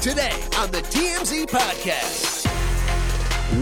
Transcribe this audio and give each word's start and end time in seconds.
today 0.00 0.32
on 0.58 0.70
the 0.70 0.80
TMZ 0.80 1.44
Podcast. 1.46 2.39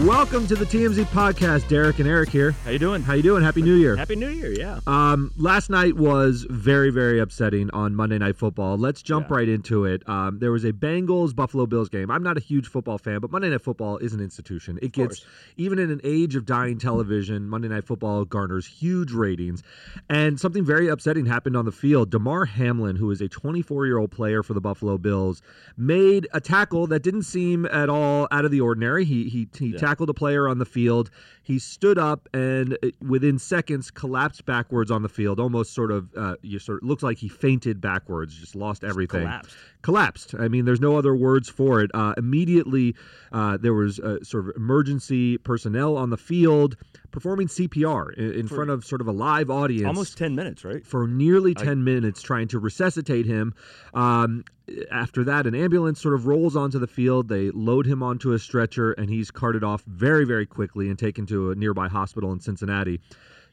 Welcome 0.05 0.47
to 0.47 0.55
the 0.55 0.65
TMZ 0.65 1.05
podcast. 1.05 1.67
Derek 1.67 1.97
and 1.99 2.07
Eric 2.07 2.29
here. 2.29 2.51
How 2.63 2.69
you 2.71 2.79
doing? 2.79 3.01
How 3.01 3.13
you 3.15 3.23
doing? 3.23 3.43
Happy 3.43 3.61
New 3.61 3.73
Year. 3.73 3.95
Happy 3.97 4.15
New 4.15 4.29
Year, 4.29 4.51
yeah. 4.53 4.79
Um, 4.87 5.31
last 5.35 5.69
night 5.69 5.95
was 5.97 6.45
very, 6.49 6.89
very 6.91 7.19
upsetting 7.19 7.69
on 7.71 7.95
Monday 7.95 8.17
Night 8.19 8.37
Football. 8.37 8.77
Let's 8.77 9.01
jump 9.01 9.29
Yeah. 9.29 9.35
right 9.37 9.49
into 9.49 9.85
it. 9.85 10.07
Um, 10.07 10.39
there 10.39 10.51
was 10.51 10.63
a 10.63 10.71
Bengals 10.71 11.35
Buffalo 11.35 11.65
Bills 11.65 11.89
game. 11.89 12.11
I'm 12.11 12.21
not 12.23 12.37
a 12.37 12.39
huge 12.39 12.67
football 12.67 12.97
fan, 12.99 13.19
but 13.19 13.31
Monday 13.31 13.49
Night 13.49 13.61
Football 13.61 13.97
is 13.97 14.13
an 14.13 14.21
institution. 14.21 14.77
It 14.81 14.93
gets 14.93 15.25
even 15.57 15.79
in 15.79 15.89
an 15.89 15.99
age 16.03 16.35
of 16.35 16.45
dying 16.45 16.77
television. 16.77 17.49
Monday 17.49 17.67
Night 17.67 17.83
Football 17.83 18.25
garners 18.25 18.67
huge 18.67 19.11
ratings, 19.11 19.63
and 20.07 20.39
something 20.39 20.63
very 20.63 20.87
upsetting 20.87 21.25
happened 21.25 21.57
on 21.57 21.65
the 21.65 21.71
field. 21.73 22.09
Damar 22.11 22.45
Hamlin, 22.45 22.95
who 22.95 23.09
is 23.11 23.21
a 23.21 23.27
24 23.27 23.85
year 23.87 23.97
old 23.97 24.11
player 24.11 24.43
for 24.43 24.53
the 24.53 24.61
Buffalo 24.61 24.97
Bills, 24.99 25.41
made 25.77 26.27
a 26.31 26.39
tackle 26.39 26.87
that 26.87 27.01
didn't 27.03 27.23
seem 27.23 27.65
at 27.65 27.89
all 27.89 28.27
out 28.31 28.45
of 28.45 28.51
the 28.51 28.61
ordinary. 28.61 29.03
He 29.03 29.23
he, 29.29 29.47
he 29.57 29.78
tackled 29.79 30.09
a 30.09 30.13
player 30.13 30.47
on 30.47 30.57
the 30.59 30.65
field. 30.65 31.09
He 31.43 31.59
stood 31.59 31.97
up 31.97 32.27
and 32.33 32.77
uh, 32.83 32.89
within 33.01 33.39
seconds 33.39 33.89
collapsed 33.91 34.45
backwards 34.45 34.91
on 34.91 35.01
the 35.01 35.09
field, 35.09 35.39
almost 35.39 35.73
sort 35.73 35.91
of 35.91 36.09
uh, 36.15 36.35
you 36.41 36.59
sort 36.59 36.83
of 36.83 36.87
looks 36.89 37.03
like 37.03 37.17
he 37.17 37.27
fainted 37.27 37.81
backwards, 37.81 38.35
just 38.35 38.55
lost 38.55 38.83
everything. 38.83 39.21
collapsed. 39.21 39.55
Collapsed. 39.81 40.35
I 40.37 40.49
mean, 40.49 40.65
there's 40.65 40.81
no 40.81 40.97
other 40.97 41.15
words 41.15 41.47
for 41.47 41.79
it. 41.79 41.89
Uh, 41.93 42.13
immediately, 42.17 42.95
uh, 43.31 43.57
there 43.57 43.73
was 43.73 43.97
uh, 43.99 44.21
sort 44.23 44.49
of 44.49 44.55
emergency 44.57 45.37
personnel 45.37 45.95
on 45.95 46.09
the 46.09 46.17
field 46.17 46.75
performing 47.11 47.47
CPR 47.47 48.13
in, 48.17 48.33
in 48.33 48.47
front 48.49 48.71
of 48.71 48.83
sort 48.83 48.99
of 48.99 49.07
a 49.07 49.13
live 49.13 49.49
audience 49.49 49.87
Almost 49.87 50.17
10 50.17 50.35
minutes, 50.35 50.65
right? 50.65 50.85
for 50.85 51.07
nearly 51.07 51.53
10 51.53 51.83
minutes 51.83 52.21
trying 52.21 52.49
to 52.49 52.59
resuscitate 52.59 53.25
him. 53.25 53.53
Um, 53.93 54.43
after 54.91 55.23
that, 55.23 55.47
an 55.47 55.55
ambulance 55.55 56.01
sort 56.01 56.13
of 56.13 56.27
rolls 56.27 56.57
onto 56.57 56.77
the 56.77 56.85
field. 56.87 57.29
They 57.29 57.49
load 57.51 57.85
him 57.85 58.03
onto 58.03 58.33
a 58.33 58.39
stretcher, 58.39 58.91
and 58.91 59.09
he's 59.09 59.31
carted 59.31 59.63
off 59.63 59.83
very, 59.83 60.25
very 60.25 60.45
quickly 60.45 60.89
and 60.89 60.99
taken 60.99 61.25
to 61.27 61.51
a 61.51 61.55
nearby 61.55 61.87
hospital 61.87 62.33
in 62.33 62.41
Cincinnati. 62.41 62.99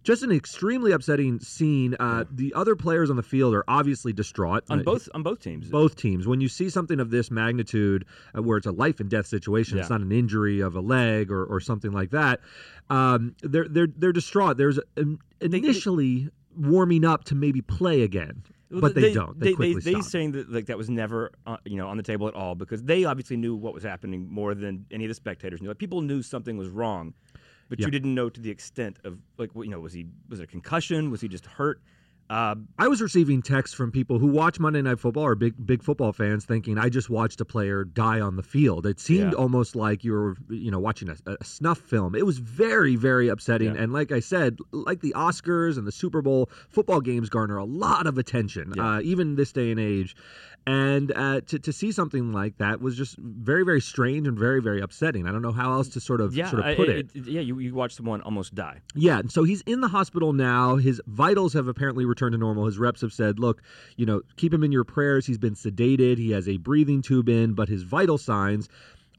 Just 0.07 0.23
an 0.23 0.31
extremely 0.31 0.93
upsetting 0.93 1.41
scene. 1.41 1.97
Uh, 1.99 2.25
the 2.31 2.55
other 2.55 2.77
players 2.77 3.11
on 3.11 3.17
the 3.17 3.25
field 3.25 3.55
are 3.55 3.65
obviously 3.67 4.13
distraught. 4.13 4.63
On 4.71 4.79
Uh, 4.79 4.83
both 4.85 5.09
on 5.15 5.25
both 5.25 5.41
teams. 5.41 5.69
both 5.69 5.97
teams. 5.97 6.29
When 6.29 6.41
you 6.41 6.47
see 6.47 6.71
something 6.71 7.01
of 7.01 7.11
this 7.11 7.29
magnitude, 7.29 8.05
uh, 8.37 8.41
where 8.41 8.57
it's 8.57 8.69
a 8.69 8.71
life 8.71 9.01
and 9.01 9.11
death 9.11 9.27
situation, 9.27 9.79
it's 9.79 9.91
not 9.91 10.01
an 10.01 10.13
injury 10.13 10.61
of 10.61 10.77
a 10.77 10.81
leg 10.81 11.33
or, 11.33 11.45
or 11.45 11.59
something 11.59 11.91
like 11.91 12.11
that. 12.11 12.39
Um, 12.89 13.35
they're 13.43 13.67
they're 13.67 13.89
they're 13.89 14.13
distraught. 14.13 14.57
There's 14.59 14.79
um, 14.97 15.19
initially 15.41 16.29
warming 16.57 17.05
up 17.05 17.25
to 17.25 17.35
maybe 17.35 17.61
play 17.61 18.03
again, 18.03 18.43
Well, 18.71 18.81
but 18.81 18.95
they, 18.95 19.13
don't. 19.13 19.39
They, 19.41 19.49
They, 19.49 19.53
quickly 19.55 19.81
they, 19.81 19.91
stop. 19.91 20.05
saying 20.05 20.33
that 20.33 20.51
like 20.51 20.67
that 20.67 20.79
was 20.79 20.89
never 20.89 21.33
uh, 21.49 21.57
you 21.65 21.77
know 21.77 21.89
on 21.89 21.97
the 21.97 22.03
table 22.05 22.29
at 22.29 22.35
all 22.35 22.55
because 22.55 22.85
they 22.85 23.05
obviously 23.05 23.37
knew 23.37 23.57
what 23.57 23.75
was 23.75 23.83
happening 23.83 24.29
more 24.31 24.55
than 24.55 24.87
any 24.93 25.05
of 25.05 25.09
the 25.09 25.15
spectators 25.15 25.61
knew. 25.61 25.69
Like 25.69 25.79
people 25.79 26.01
knew 26.01 26.23
something 26.23 26.57
was 26.57 26.69
wrong, 26.69 27.13
but 27.69 27.79
Yeah. 27.79 27.87
you 27.87 27.91
didn't 27.91 28.15
know 28.15 28.29
to 28.29 28.41
the 28.41 28.51
extent 28.51 28.99
of 29.05 29.19
like 29.39 29.51
you 29.55 29.69
know 29.69 29.81
was 29.81 29.93
he 29.93 30.07
was 30.29 30.41
it 30.41 30.45
a 30.45 30.47
concussion? 30.47 31.11
Was 31.11 31.21
he 31.21 31.29
just 31.29 31.47
hurt? 31.47 31.81
Uh, 32.29 32.57
I 32.79 32.89
was 32.89 33.01
receiving 33.01 33.41
texts 33.41 33.75
from 33.77 33.93
people 33.93 34.19
who 34.19 34.27
watch 34.27 34.59
Monday 34.59 34.83
Night 34.83 34.99
Football 34.99 35.25
or 35.25 35.35
big 35.35 35.55
big 35.65 35.83
football 35.83 36.13
fans, 36.13 36.45
thinking 36.45 36.77
I 36.79 36.89
just 36.89 37.09
watched 37.09 37.41
a 37.41 37.45
player 37.45 37.85
die 37.85 38.21
on 38.21 38.37
the 38.37 38.43
field. 38.43 38.85
It 38.87 38.99
seemed 38.99 39.33
Yeah. 39.33 39.39
almost 39.39 39.77
like 39.77 40.03
you 40.03 40.13
were, 40.13 40.37
you 40.49 40.71
know, 40.71 40.81
watching 40.81 41.09
a, 41.09 41.17
a 41.27 41.45
snuff 41.45 41.79
film. 41.79 42.15
It 42.15 42.27
was 42.27 42.39
very 42.39 42.97
very 42.97 43.29
upsetting. 43.29 43.75
Yeah. 43.77 43.83
And 43.83 43.93
like 43.93 44.11
I 44.11 44.21
said, 44.21 44.59
like 44.73 45.01
the 45.03 45.13
Oscars 45.17 45.79
and 45.79 45.87
the 45.87 45.93
Super 45.93 46.21
Bowl, 46.23 46.51
football 46.69 47.01
games 47.01 47.29
garner 47.29 47.57
a 47.59 47.65
lot 47.65 48.07
of 48.07 48.19
attention, 48.19 48.73
Yeah. 48.77 48.97
uh, 48.97 49.01
even 49.03 49.37
this 49.37 49.53
day 49.53 49.71
and 49.71 49.79
age. 49.79 50.17
And 50.69 51.13
uh, 51.13 51.43
to 51.43 51.61
to 51.61 51.73
see 51.73 51.93
something 51.93 52.33
like 52.33 52.59
that 52.59 52.81
was 52.81 52.97
just 52.97 53.17
very 53.19 53.65
very 53.65 53.81
strange 53.81 54.27
and 54.27 54.37
very 54.37 54.61
very 54.61 54.81
upsetting. 54.81 55.29
I 55.29 55.31
don't 55.31 55.43
know 55.43 55.53
how 55.53 55.75
else 55.75 55.89
to 55.91 56.01
sort 56.01 56.21
of 56.21 56.35
sort 56.35 56.55
of 56.55 56.77
put 56.77 56.89
it. 56.89 57.11
Yeah, 57.15 57.41
you, 57.41 57.57
you 57.61 57.73
watched 57.73 57.97
someone 57.97 58.21
almost 58.23 58.53
die. 58.57 58.81
Yeah, 58.97 59.21
and 59.21 59.31
so 59.31 59.45
he's 59.45 59.61
in 59.61 59.81
the 59.81 59.87
hospital 59.87 60.33
now. 60.33 60.75
His 60.75 61.01
vitals 61.07 61.53
have 61.53 61.69
apparently 61.69 62.05
returned 62.17 62.33
to 62.33 62.39
normal. 62.39 62.65
His 62.65 62.79
reps 62.79 63.03
have 63.03 63.13
said, 63.13 63.39
"Look, 63.39 63.63
you 63.97 64.07
know, 64.07 64.23
keep 64.37 64.53
him 64.53 64.65
in 64.65 64.73
your 64.73 64.85
prayers. 64.85 65.27
He's 65.27 65.39
been 65.39 65.55
sedated. 65.55 66.17
He 66.17 66.31
has 66.31 66.49
a 66.49 66.57
breathing 66.57 67.03
tube 67.03 67.29
in, 67.29 67.53
but 67.53 67.69
his 67.69 67.83
vital 67.83 68.17
signs 68.17 68.69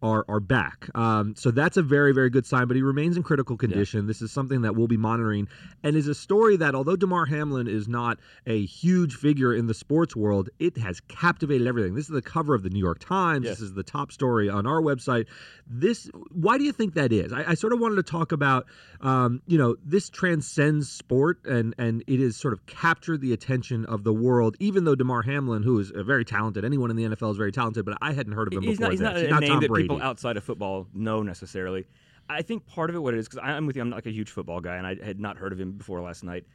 are 0.02 0.25
are 0.28 0.40
back. 0.40 0.90
Um, 0.96 1.35
so 1.35 1.52
that's 1.52 1.78
a 1.78 1.81
very 1.81 2.13
very 2.13 2.30
good 2.30 2.46
sign. 2.46 2.68
But 2.68 2.75
he 2.75 2.81
remains 2.81 3.18
in 3.18 3.24
critical 3.24 3.58
condition. 3.58 4.08
This 4.08 4.22
is 4.22 4.31
something 4.31 4.62
that 4.62 4.75
we'll 4.75 4.88
be 4.88 4.97
monitoring, 4.97 5.47
and 5.84 5.96
is 5.96 6.08
a 6.08 6.16
story 6.16 6.58
that 6.58 6.75
although 6.75 6.96
Damar 6.96 7.25
Hamlin 7.25 7.68
is 7.68 7.88
not 7.88 8.19
a 8.46 8.66
huge 8.66 9.16
figure 9.16 9.53
in 9.53 9.68
the 9.68 9.74
sports 9.74 10.16
world, 10.16 10.50
it 10.59 10.78
has 10.78 11.00
captivated 11.02 11.68
everything. 11.68 11.96
This 11.96 12.06
is 12.06 12.12
the 12.12 12.22
cover 12.22 12.53
of 12.53 12.63
the 12.63 12.69
New 12.69 12.80
York 12.80 13.00
Times. 13.00 13.46
Yes. 13.46 13.58
This 13.58 13.69
is 13.69 13.74
the 13.74 13.84
top 13.84 14.12
story 14.12 14.50
on 14.50 14.66
our 14.66 14.81
website. 14.81 15.28
This, 15.68 16.09
why 16.31 16.58
do 16.58 16.64
you 16.64 16.72
think 16.72 16.94
that 16.94 17.12
is? 17.12 17.34
I, 17.34 17.52
I 17.52 17.53
sort 17.56 17.74
of 17.74 17.79
wanted 17.79 17.96
to 17.97 18.03
talk 18.03 18.31
about, 18.31 18.66
um, 19.02 19.41
you 19.47 19.58
know, 19.58 19.75
this 19.84 20.09
transcends 20.09 20.90
sport 20.90 21.46
and 21.46 21.75
and 21.78 22.03
it 22.08 22.19
has 22.19 22.38
sort 22.38 22.53
of 22.53 22.66
captured 22.66 23.22
the 23.22 23.34
attention 23.34 23.85
of 23.85 24.03
the 24.03 24.14
world. 24.14 24.56
Even 24.59 24.85
though 24.85 24.96
Damar 24.96 25.24
Hamlin, 25.24 25.64
who 25.64 25.79
is 25.79 25.91
a 25.94 26.03
very 26.03 26.25
talented, 26.25 26.64
anyone 26.64 26.90
in 26.90 26.96
the 26.96 27.03
NFL 27.03 27.31
is 27.31 27.38
very 27.38 27.52
talented, 27.52 27.85
but 27.85 27.97
I 28.02 28.14
hadn't 28.14 28.34
heard 28.34 28.47
of 28.47 28.53
him 28.53 28.64
he's 28.64 28.78
before 28.78 28.88
not, 28.88 28.91
he's 28.91 29.02
not 29.02 29.18
a 29.18 29.40
name 29.40 29.59
Tom 29.59 29.68
Brady. 29.68 29.86
People 29.87 30.03
outside 30.03 30.37
of 30.37 30.43
football 30.43 30.87
know 30.93 31.21
necessarily. 31.23 31.85
I 32.29 32.41
think 32.41 32.65
part 32.67 32.89
of 32.89 32.95
it, 32.95 32.99
what 32.99 33.13
it 33.13 33.19
is, 33.19 33.27
because 33.27 33.43
I'm 33.43 33.65
with 33.65 33.75
you, 33.75 33.81
I'm 33.81 33.89
not 33.89 33.97
like 33.97 34.05
a 34.05 34.11
huge 34.11 34.29
football 34.29 34.59
guy, 34.59 34.75
and 34.75 34.85
I 34.85 34.95
had 35.03 35.19
not 35.19 35.37
heard 35.37 35.53
of 35.53 35.59
him 35.59 35.73
before 35.73 36.01
last 36.01 36.23
night. 36.23 36.45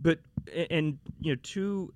But 0.00 0.18
and 0.70 0.98
you 1.20 1.32
know, 1.32 1.40
to 1.42 1.94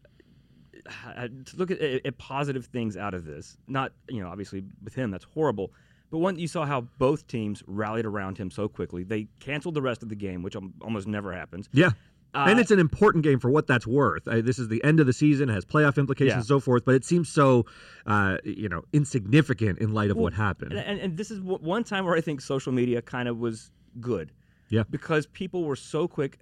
uh, 1.16 1.28
to 1.44 1.56
look 1.56 1.70
at, 1.70 1.80
at 1.80 2.18
positive 2.18 2.66
things 2.66 2.96
out 2.96 3.14
of 3.14 3.24
this, 3.24 3.56
not 3.66 3.92
you 4.08 4.22
know, 4.22 4.28
obviously 4.28 4.64
with 4.82 4.94
him 4.94 5.10
that's 5.10 5.24
horrible. 5.24 5.72
But 6.10 6.18
one, 6.18 6.38
you 6.38 6.46
saw 6.46 6.64
how 6.64 6.82
both 6.98 7.26
teams 7.26 7.64
rallied 7.66 8.06
around 8.06 8.38
him 8.38 8.50
so 8.50 8.68
quickly. 8.68 9.02
They 9.02 9.26
canceled 9.40 9.74
the 9.74 9.82
rest 9.82 10.04
of 10.04 10.08
the 10.08 10.14
game, 10.14 10.42
which 10.42 10.54
almost 10.80 11.08
never 11.08 11.32
happens. 11.32 11.68
Yeah. 11.72 11.90
Uh, 12.36 12.46
and 12.48 12.60
it's 12.60 12.70
an 12.70 12.78
important 12.78 13.24
game 13.24 13.40
for 13.40 13.50
what 13.50 13.66
that's 13.66 13.86
worth. 13.86 14.28
Uh, 14.28 14.40
this 14.42 14.58
is 14.58 14.68
the 14.68 14.82
end 14.84 15.00
of 15.00 15.06
the 15.06 15.12
season, 15.12 15.48
has 15.48 15.64
playoff 15.64 15.96
implications 15.96 16.32
Yeah. 16.32 16.36
and 16.38 16.46
so 16.46 16.60
forth, 16.60 16.84
but 16.84 16.94
it 16.94 17.04
seems 17.04 17.28
so, 17.28 17.64
uh, 18.06 18.36
you 18.44 18.68
know, 18.68 18.82
insignificant 18.92 19.78
in 19.78 19.92
light 19.94 20.10
of 20.10 20.16
what 20.16 20.32
happened. 20.34 20.72
And, 20.74 21.00
and, 21.00 21.16
this 21.16 21.30
is 21.30 21.38
w- 21.38 21.58
one 21.58 21.82
time 21.84 22.04
where 22.04 22.14
I 22.16 22.20
think 22.20 22.40
social 22.40 22.72
media 22.72 23.00
kind 23.02 23.28
of 23.28 23.38
was 23.38 23.70
good. 24.00 24.32
Yeah. 24.68 24.82
Because 24.90 25.26
people 25.26 25.64
were 25.64 25.76
so 25.76 26.06
quick. 26.06 26.38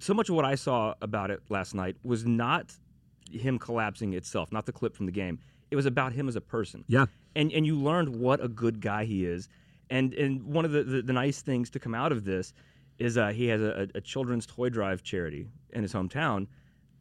So 0.00 0.14
much 0.14 0.28
of 0.28 0.34
what 0.36 0.44
I 0.44 0.54
saw 0.54 0.94
about 1.00 1.30
it 1.30 1.40
last 1.48 1.74
night 1.74 1.96
was 2.02 2.24
not 2.26 2.76
him 3.30 3.58
collapsing 3.58 4.12
itself, 4.14 4.52
not 4.52 4.66
the 4.66 4.72
clip 4.72 4.94
from 4.94 5.06
the 5.06 5.12
game. 5.12 5.38
It 5.70 5.76
was 5.76 5.86
about 5.86 6.12
him 6.12 6.28
as 6.28 6.36
a 6.36 6.40
person. 6.40 6.84
yeah. 6.88 7.06
And 7.36 7.50
and 7.50 7.66
you 7.66 7.76
learned 7.76 8.14
what 8.14 8.42
a 8.44 8.46
good 8.46 8.80
guy 8.80 9.04
he 9.06 9.24
is. 9.26 9.48
And 9.90 10.14
and 10.14 10.42
one 10.44 10.64
of 10.64 10.70
the, 10.70 10.84
the, 10.84 11.02
the 11.02 11.12
nice 11.12 11.42
things 11.42 11.68
to 11.70 11.80
come 11.80 11.94
out 11.94 12.12
of 12.12 12.24
this 12.24 12.52
is 12.98 13.18
uh, 13.18 13.28
he 13.28 13.48
has 13.48 13.60
a, 13.60 13.88
a 13.94 14.00
children's 14.00 14.46
toy 14.46 14.68
drive 14.68 15.02
charity 15.02 15.48
in 15.72 15.82
his 15.82 15.92
hometown 15.92 16.46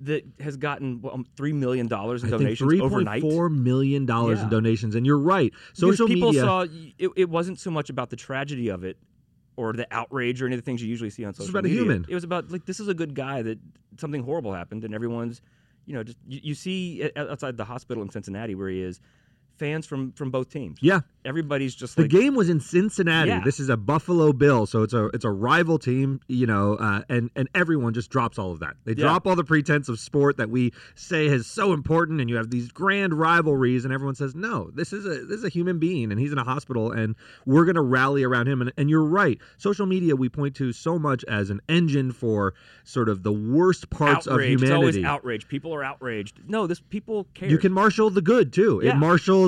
that 0.01 0.25
has 0.39 0.57
gotten 0.57 1.01
well, 1.01 1.23
three 1.35 1.53
million 1.53 1.87
dollars 1.87 2.23
in 2.23 2.27
I 2.27 2.31
think 2.31 2.41
donations 2.41 2.81
overnight. 2.81 3.21
Four 3.21 3.49
million 3.49 4.05
dollars 4.05 4.41
in 4.41 4.49
donations, 4.49 4.95
and 4.95 5.05
you're 5.05 5.19
right. 5.19 5.53
Social 5.73 6.07
people 6.07 6.29
media. 6.29 6.41
saw 6.41 6.61
it, 6.97 7.11
it 7.15 7.29
wasn't 7.29 7.59
so 7.59 7.71
much 7.71 7.89
about 7.89 8.09
the 8.09 8.15
tragedy 8.15 8.69
of 8.69 8.83
it 8.83 8.97
or 9.55 9.73
the 9.73 9.87
outrage 9.91 10.41
or 10.41 10.47
any 10.47 10.55
of 10.55 10.61
the 10.61 10.65
things 10.65 10.81
you 10.81 10.89
usually 10.89 11.09
see 11.09 11.23
on 11.23 11.33
social 11.33 11.51
about 11.51 11.65
a 11.65 11.69
media. 11.69 11.81
human. 11.81 12.05
It 12.09 12.15
was 12.15 12.23
about 12.23 12.51
like 12.51 12.65
this 12.65 12.79
is 12.79 12.87
a 12.87 12.93
good 12.93 13.13
guy 13.13 13.41
that 13.43 13.59
something 13.97 14.23
horrible 14.23 14.53
happened 14.53 14.83
and 14.83 14.93
everyone's 14.93 15.41
you 15.85 15.93
know 15.93 16.03
just 16.03 16.17
you, 16.27 16.39
you 16.43 16.55
see 16.55 17.09
outside 17.15 17.55
the 17.55 17.65
hospital 17.65 18.03
in 18.03 18.09
Cincinnati 18.09 18.55
where 18.55 18.69
he 18.69 18.81
is 18.81 18.99
fans 19.63 19.85
from 19.85 20.11
from 20.11 20.29
both 20.31 20.49
teams. 20.49 20.77
yeah, 20.81 21.01
Everybody's 21.25 21.73
just 21.73 21.95
the 21.95 22.01
like 22.01 22.11
game 22.11 22.35
was 22.35 22.49
in 22.49 22.59
Cincinnati. 22.59 23.29
Yeah. 23.29 23.41
This 23.45 23.57
is 23.57 23.69
a 23.69 23.77
Buffalo 23.77 24.33
Bill, 24.33 24.65
so 24.65 24.83
it's 24.83 24.93
a 24.93 25.05
it's 25.13 25.23
a 25.23 25.31
rival 25.31 25.79
team, 25.79 26.19
you 26.27 26.45
know, 26.45 26.75
uh, 26.75 27.01
and 27.07 27.29
and 27.37 27.47
everyone 27.55 27.93
just 27.93 28.09
drops 28.09 28.37
all 28.37 28.51
of 28.51 28.59
that. 28.59 28.75
They 28.83 28.91
Yeah. 28.91 29.05
drop 29.05 29.25
all 29.25 29.37
the 29.37 29.43
pretense 29.45 29.87
of 29.87 29.99
sport 29.99 30.35
that 30.35 30.49
we 30.49 30.73
say 30.95 31.27
is 31.27 31.47
so 31.47 31.71
important, 31.71 32.19
and 32.19 32.29
you 32.29 32.35
have 32.35 32.49
these 32.49 32.71
grand 32.73 33.13
rivalries, 33.13 33.85
and 33.85 33.93
everyone 33.93 34.15
says, 34.15 34.35
no, 34.35 34.69
this 34.75 34.91
is 34.91 35.05
a 35.05 35.25
this 35.25 35.37
is 35.39 35.43
a 35.45 35.49
human 35.49 35.79
being, 35.79 36.11
and 36.11 36.19
he's 36.19 36.33
in 36.33 36.37
a 36.37 36.43
hospital, 36.43 36.91
and 36.91 37.15
we're 37.45 37.63
going 37.63 37.75
to 37.75 37.81
rally 37.81 38.23
around 38.23 38.47
him. 38.49 38.59
And, 38.61 38.73
and 38.77 38.89
you're 38.89 39.05
right, 39.05 39.39
social 39.57 39.85
media 39.85 40.17
we 40.17 40.27
point 40.27 40.55
to 40.57 40.73
so 40.73 40.99
much 40.99 41.23
as 41.29 41.49
an 41.49 41.61
engine 41.69 42.11
for 42.11 42.53
sort 42.83 43.07
of 43.07 43.23
the 43.23 43.31
worst 43.31 43.89
parts 43.89 44.27
outrage. 44.27 44.55
of 44.55 44.63
It's 44.63 44.71
always 44.71 44.95
humanity. 44.95 45.05
outrage. 45.05 45.47
People 45.47 45.73
are 45.73 45.85
outraged. 45.85 46.39
No, 46.49 46.67
this 46.67 46.81
people 46.81 47.27
care. 47.33 47.49
You 47.49 47.57
can 47.57 47.71
marshal 47.71 48.09
the 48.09 48.21
good 48.21 48.51
too. 48.51 48.81
It 48.81 48.87
Yeah. 48.87 48.95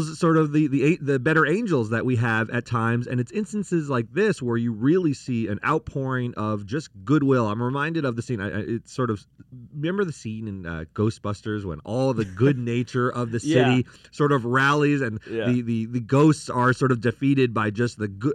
Marshals 0.06 0.20
sort 0.20 0.38
of 0.38 0.52
the 0.52 0.68
the 0.68 0.98
the 1.02 1.20
better 1.20 1.46
angels 1.46 1.90
that 1.90 2.06
we 2.06 2.16
have 2.18 2.50
at 2.50 2.66
times, 2.66 3.08
and 3.08 3.20
it's 3.20 3.32
instances 3.32 3.90
like 3.90 4.12
this 4.14 4.42
where 4.42 4.58
you 4.58 4.72
really 4.72 5.14
see 5.14 5.48
an 5.48 5.60
outpouring 5.66 6.34
of 6.36 6.66
just 6.66 6.90
goodwill. 7.04 7.48
I'm 7.48 7.62
reminded 7.62 8.06
of 8.06 8.16
the 8.16 8.22
scene. 8.22 8.42
I, 8.42 8.50
it's 8.62 8.94
sort 8.94 9.10
of 9.10 9.26
remember 9.74 10.04
the 10.06 10.12
scene 10.14 10.48
in 10.48 10.66
uh, 10.66 10.86
Ghostbusters 10.94 11.66
when 11.66 11.80
all 11.82 12.14
the 12.14 12.26
good 12.26 12.58
nature 12.74 13.10
of 13.10 13.32
the 13.32 13.40
Yeah. 13.44 13.66
city 13.76 13.88
sort 14.12 14.32
of 14.32 14.46
rallies, 14.46 15.02
and 15.02 15.20
Yeah. 15.30 15.46
the, 15.48 15.62
the 15.62 15.86
the 15.86 16.00
ghosts 16.00 16.50
are 16.50 16.74
sort 16.74 16.92
of 16.92 17.02
defeated 17.02 17.54
by 17.54 17.70
just 17.70 17.98
the 17.98 18.08
good, 18.08 18.34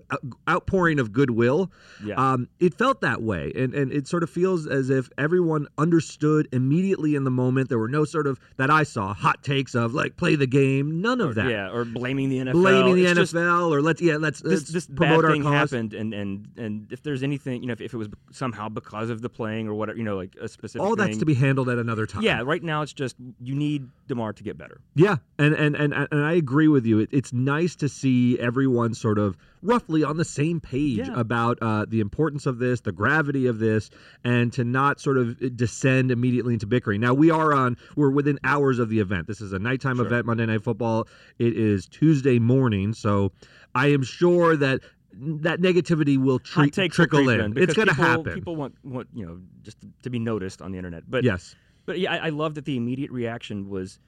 outpouring 0.48 0.98
of 0.98 1.12
goodwill. 1.12 1.70
Yeah. 2.04 2.14
Um, 2.16 2.48
it 2.58 2.74
felt 2.74 3.00
that 3.02 3.22
way, 3.22 3.52
and 3.54 3.74
and 3.74 3.92
it 3.92 4.06
sort 4.06 4.22
of 4.22 4.30
feels 4.30 4.66
as 4.66 4.90
if 4.90 5.10
everyone 5.18 5.66
understood 5.78 6.48
immediately 6.52 7.14
in 7.14 7.24
the 7.24 7.30
moment. 7.30 7.68
There 7.68 7.78
were 7.78 7.88
no 7.88 8.04
sort 8.04 8.26
of 8.26 8.38
that 8.56 8.70
I 8.70 8.82
saw 8.84 9.14
hot 9.14 9.42
takes 9.42 9.74
of 9.74 9.94
like 9.94 10.16
play 10.16 10.36
the 10.36 10.46
game, 10.46 11.00
none 11.00 11.20
of 11.20 11.34
that. 11.34 11.49
Yeah, 11.50 11.70
or 11.70 11.84
blaming 11.84 12.28
the 12.28 12.38
NFL. 12.38 12.52
blaming 12.52 12.94
the 12.96 13.06
It's 13.06 13.32
NFL 13.32 13.70
or 13.70 13.82
let's 13.82 14.00
yeah 14.00 14.16
let's, 14.16 14.40
this 14.40 14.52
let's 14.52 14.70
this 14.70 14.86
promote 14.86 15.22
bad 15.22 15.24
our 15.24 15.32
thing 15.32 15.42
cause. 15.42 15.70
happened, 15.70 15.94
and 15.94 16.14
and 16.14 16.48
and 16.56 16.92
if 16.92 17.02
there's 17.02 17.22
anything, 17.22 17.62
you 17.62 17.66
know, 17.66 17.72
if, 17.72 17.80
if 17.80 17.94
it 17.94 17.96
was 17.96 18.08
somehow 18.32 18.68
because 18.68 19.10
of 19.10 19.22
the 19.22 19.28
playing 19.28 19.68
or 19.68 19.74
whatever, 19.74 19.98
you 19.98 20.04
know, 20.04 20.16
like 20.16 20.36
a 20.40 20.48
specific. 20.48 20.82
All 20.82 20.96
that's 20.96 21.18
to 21.18 21.26
be 21.26 21.34
handled 21.34 21.68
at 21.68 21.78
another 21.78 22.06
time. 22.06 22.22
Yeah, 22.22 22.42
right 22.44 22.62
now 22.62 22.82
it's 22.82 22.92
just 22.92 23.16
you 23.40 23.54
need 23.54 23.88
Damar 24.06 24.32
to 24.32 24.42
get 24.42 24.56
better. 24.56 24.80
Yeah, 24.94 25.16
and 25.38 25.54
and 25.54 25.74
and, 25.76 25.92
and 25.94 26.24
I 26.24 26.32
agree 26.34 26.68
with 26.68 26.86
you. 26.86 27.00
It, 27.00 27.10
it's 27.12 27.32
nice 27.32 27.76
to 27.76 27.88
see 27.88 28.38
everyone 28.38 28.94
sort 28.94 29.18
of 29.18 29.36
roughly 29.62 30.02
on 30.02 30.16
the 30.16 30.24
same 30.24 30.60
page 30.60 30.98
Yeah. 30.98 31.18
about 31.18 31.58
uh, 31.60 31.84
the 31.88 32.00
importance 32.00 32.46
of 32.46 32.58
this, 32.58 32.80
the 32.80 32.92
gravity 32.92 33.46
of 33.46 33.58
this, 33.58 33.90
and 34.24 34.52
to 34.54 34.64
not 34.64 35.00
sort 35.00 35.18
of 35.18 35.56
descend 35.56 36.10
immediately 36.10 36.54
into 36.54 36.66
bickering. 36.66 37.00
Now 37.00 37.14
we 37.14 37.30
are 37.30 37.52
on 37.52 37.76
we're 37.96 38.10
within 38.10 38.38
hours 38.44 38.78
of 38.78 38.88
the 38.88 39.00
event. 39.00 39.26
This 39.26 39.40
is 39.40 39.52
a 39.52 39.58
nighttime 39.58 39.96
Sure. 39.96 40.06
event, 40.06 40.26
Monday 40.26 40.46
Night 40.46 40.62
Football. 40.62 41.08
It 41.38 41.56
is 41.56 41.86
Tuesday 41.86 42.38
morning, 42.38 42.92
so 42.94 43.32
I 43.74 43.88
am 43.88 44.02
sure 44.02 44.56
that 44.56 44.80
that 45.12 45.60
negativity 45.60 46.16
will 46.16 46.38
takes 46.38 46.94
trickle 46.94 47.28
in. 47.28 47.58
It's 47.58 47.74
going 47.74 47.88
to 47.88 47.94
happen. 47.94 48.32
People 48.32 48.56
want 48.56 48.74
want 48.84 49.08
you 49.14 49.26
know 49.26 49.40
just 49.62 49.78
to 50.02 50.10
be 50.10 50.18
noticed 50.18 50.62
on 50.62 50.72
the 50.72 50.78
internet, 50.78 51.02
but 51.08 51.24
yes. 51.24 51.54
But 51.86 51.98
yeah, 51.98 52.12
I, 52.12 52.26
I 52.26 52.28
love 52.28 52.54
that 52.54 52.64
the 52.66 52.76
immediate 52.76 53.10
reaction 53.10 53.68
was, 53.68 53.98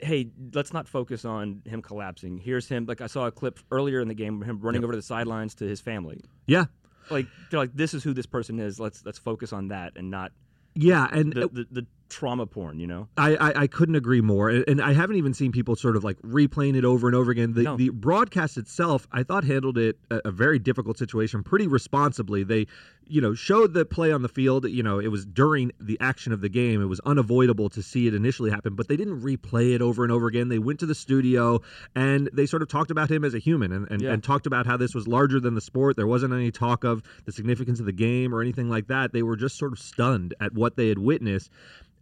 "Hey, 0.00 0.30
let's 0.54 0.72
not 0.72 0.88
focus 0.88 1.24
on 1.24 1.62
him 1.64 1.82
collapsing. 1.82 2.38
Here's 2.38 2.68
him." 2.68 2.86
Like 2.86 3.00
I 3.00 3.06
saw 3.06 3.26
a 3.26 3.30
clip 3.32 3.58
earlier 3.70 4.00
in 4.00 4.08
the 4.08 4.14
game, 4.14 4.42
of 4.42 4.48
him 4.48 4.60
running 4.60 4.82
over 4.84 4.92
to 4.92 4.98
the 4.98 5.02
sidelines 5.02 5.54
to 5.56 5.64
his 5.64 5.80
family. 5.80 6.20
Yeah. 6.46 6.66
Like 7.10 7.26
they're 7.50 7.60
like, 7.60 7.74
"This 7.74 7.94
is 7.94 8.04
who 8.04 8.12
this 8.12 8.26
person 8.26 8.58
is. 8.58 8.78
Let's 8.78 9.04
let's 9.04 9.18
focus 9.18 9.52
on 9.52 9.68
that 9.68 9.92
and 9.96 10.10
not 10.10 10.32
Yeah, 10.74 11.08
and 11.10 11.32
the, 11.32 11.48
the, 11.48 11.66
the 11.70 11.86
trauma 12.10 12.46
porn." 12.46 12.78
You 12.78 12.86
know? 12.86 13.08
I, 13.16 13.34
I, 13.36 13.60
I 13.62 13.66
couldn't 13.66 13.94
agree 13.94 14.20
more, 14.20 14.50
and, 14.50 14.64
and 14.68 14.82
I 14.82 14.92
haven't 14.92 15.16
even 15.16 15.32
seen 15.32 15.50
people 15.50 15.74
sort 15.74 15.96
of 15.96 16.04
like 16.04 16.18
replaying 16.20 16.76
it 16.76 16.84
over 16.84 17.06
and 17.06 17.16
over 17.16 17.30
again. 17.30 17.54
The, 17.54 17.62
No. 17.62 17.76
the 17.78 17.88
broadcast 17.88 18.58
itself, 18.58 19.08
I 19.10 19.22
thought 19.22 19.44
handled 19.44 19.78
it 19.78 19.98
a, 20.10 20.20
a 20.26 20.30
very 20.30 20.58
difficult 20.58 20.98
situation 20.98 21.42
pretty 21.42 21.66
responsibly. 21.66 22.44
They, 22.44 22.66
you 23.08 23.20
know, 23.20 23.34
showed 23.34 23.74
the 23.74 23.84
play 23.84 24.12
on 24.12 24.22
the 24.22 24.28
field. 24.28 24.68
You 24.68 24.82
know, 24.82 24.98
it 24.98 25.08
was 25.08 25.24
during 25.24 25.72
the 25.80 25.96
action 26.00 26.32
of 26.32 26.40
the 26.40 26.48
game. 26.48 26.80
It 26.82 26.86
was 26.86 27.00
unavoidable 27.00 27.68
to 27.70 27.82
see 27.82 28.06
it 28.06 28.14
initially 28.14 28.50
happen, 28.50 28.74
but 28.74 28.88
they 28.88 28.96
didn't 28.96 29.20
replay 29.20 29.74
it 29.74 29.82
over 29.82 30.02
and 30.02 30.12
over 30.12 30.26
again. 30.26 30.48
They 30.48 30.58
went 30.58 30.78
to 30.80 30.86
the 30.86 30.94
studio 30.94 31.60
and 31.94 32.28
they 32.32 32.46
sort 32.46 32.62
of 32.62 32.68
talked 32.68 32.90
about 32.90 33.10
him 33.10 33.24
as 33.24 33.34
a 33.34 33.38
human 33.38 33.72
and, 33.72 33.90
and, 33.90 34.02
Yeah. 34.02 34.12
and 34.12 34.22
talked 34.22 34.46
about 34.46 34.66
how 34.66 34.76
this 34.76 34.94
was 34.94 35.08
larger 35.08 35.40
than 35.40 35.54
the 35.54 35.60
sport. 35.60 35.96
There 35.96 36.06
wasn't 36.06 36.32
any 36.34 36.50
talk 36.50 36.84
of 36.84 37.02
the 37.24 37.32
significance 37.32 37.80
of 37.80 37.86
the 37.86 37.92
game 37.92 38.34
or 38.34 38.40
anything 38.42 38.68
like 38.68 38.88
that. 38.88 39.12
They 39.12 39.22
were 39.22 39.36
just 39.36 39.56
sort 39.58 39.72
of 39.72 39.78
stunned 39.78 40.34
at 40.40 40.52
what 40.54 40.76
they 40.76 40.88
had 40.88 40.98
witnessed. 40.98 41.50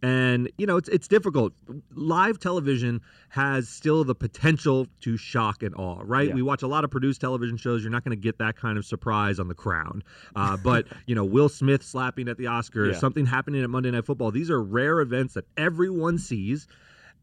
And 0.03 0.51
you 0.59 0.67
know 0.67 0.77
it's 0.77 0.87
it's 0.89 1.07
difficult. 1.07 1.53
Live 1.95 2.37
television 2.37 3.01
has 3.29 3.67
still 3.67 4.03
the 4.03 4.13
potential 4.13 4.85
to 5.01 5.17
shock 5.17 5.63
and 5.63 5.73
awe, 5.73 6.01
right? 6.03 6.27
Yeah. 6.27 6.35
We 6.35 6.43
watch 6.43 6.61
a 6.61 6.67
lot 6.67 6.83
of 6.83 6.91
produced 6.91 7.19
television 7.19 7.57
shows. 7.57 7.81
You're 7.81 7.91
not 7.91 8.03
going 8.03 8.15
to 8.15 8.21
get 8.21 8.37
that 8.37 8.55
kind 8.57 8.77
of 8.77 8.85
surprise 8.85 9.39
on 9.39 9.47
The 9.47 9.55
Crown, 9.55 10.03
uh, 10.35 10.55
but 10.57 10.85
you 11.05 11.15
know 11.15 11.25
Will 11.25 11.49
Smith 11.49 11.83
slapping 11.83 12.27
at 12.27 12.37
the 12.37 12.45
Oscars, 12.45 12.93
Yeah. 12.93 12.99
something 12.99 13.25
happening 13.25 13.63
at 13.63 13.69
Monday 13.69 13.91
Night 13.91 14.05
Football. 14.05 14.31
These 14.31 14.49
are 14.49 14.61
rare 14.61 14.99
events 14.99 15.33
that 15.35 15.45
everyone 15.57 16.17
sees 16.17 16.67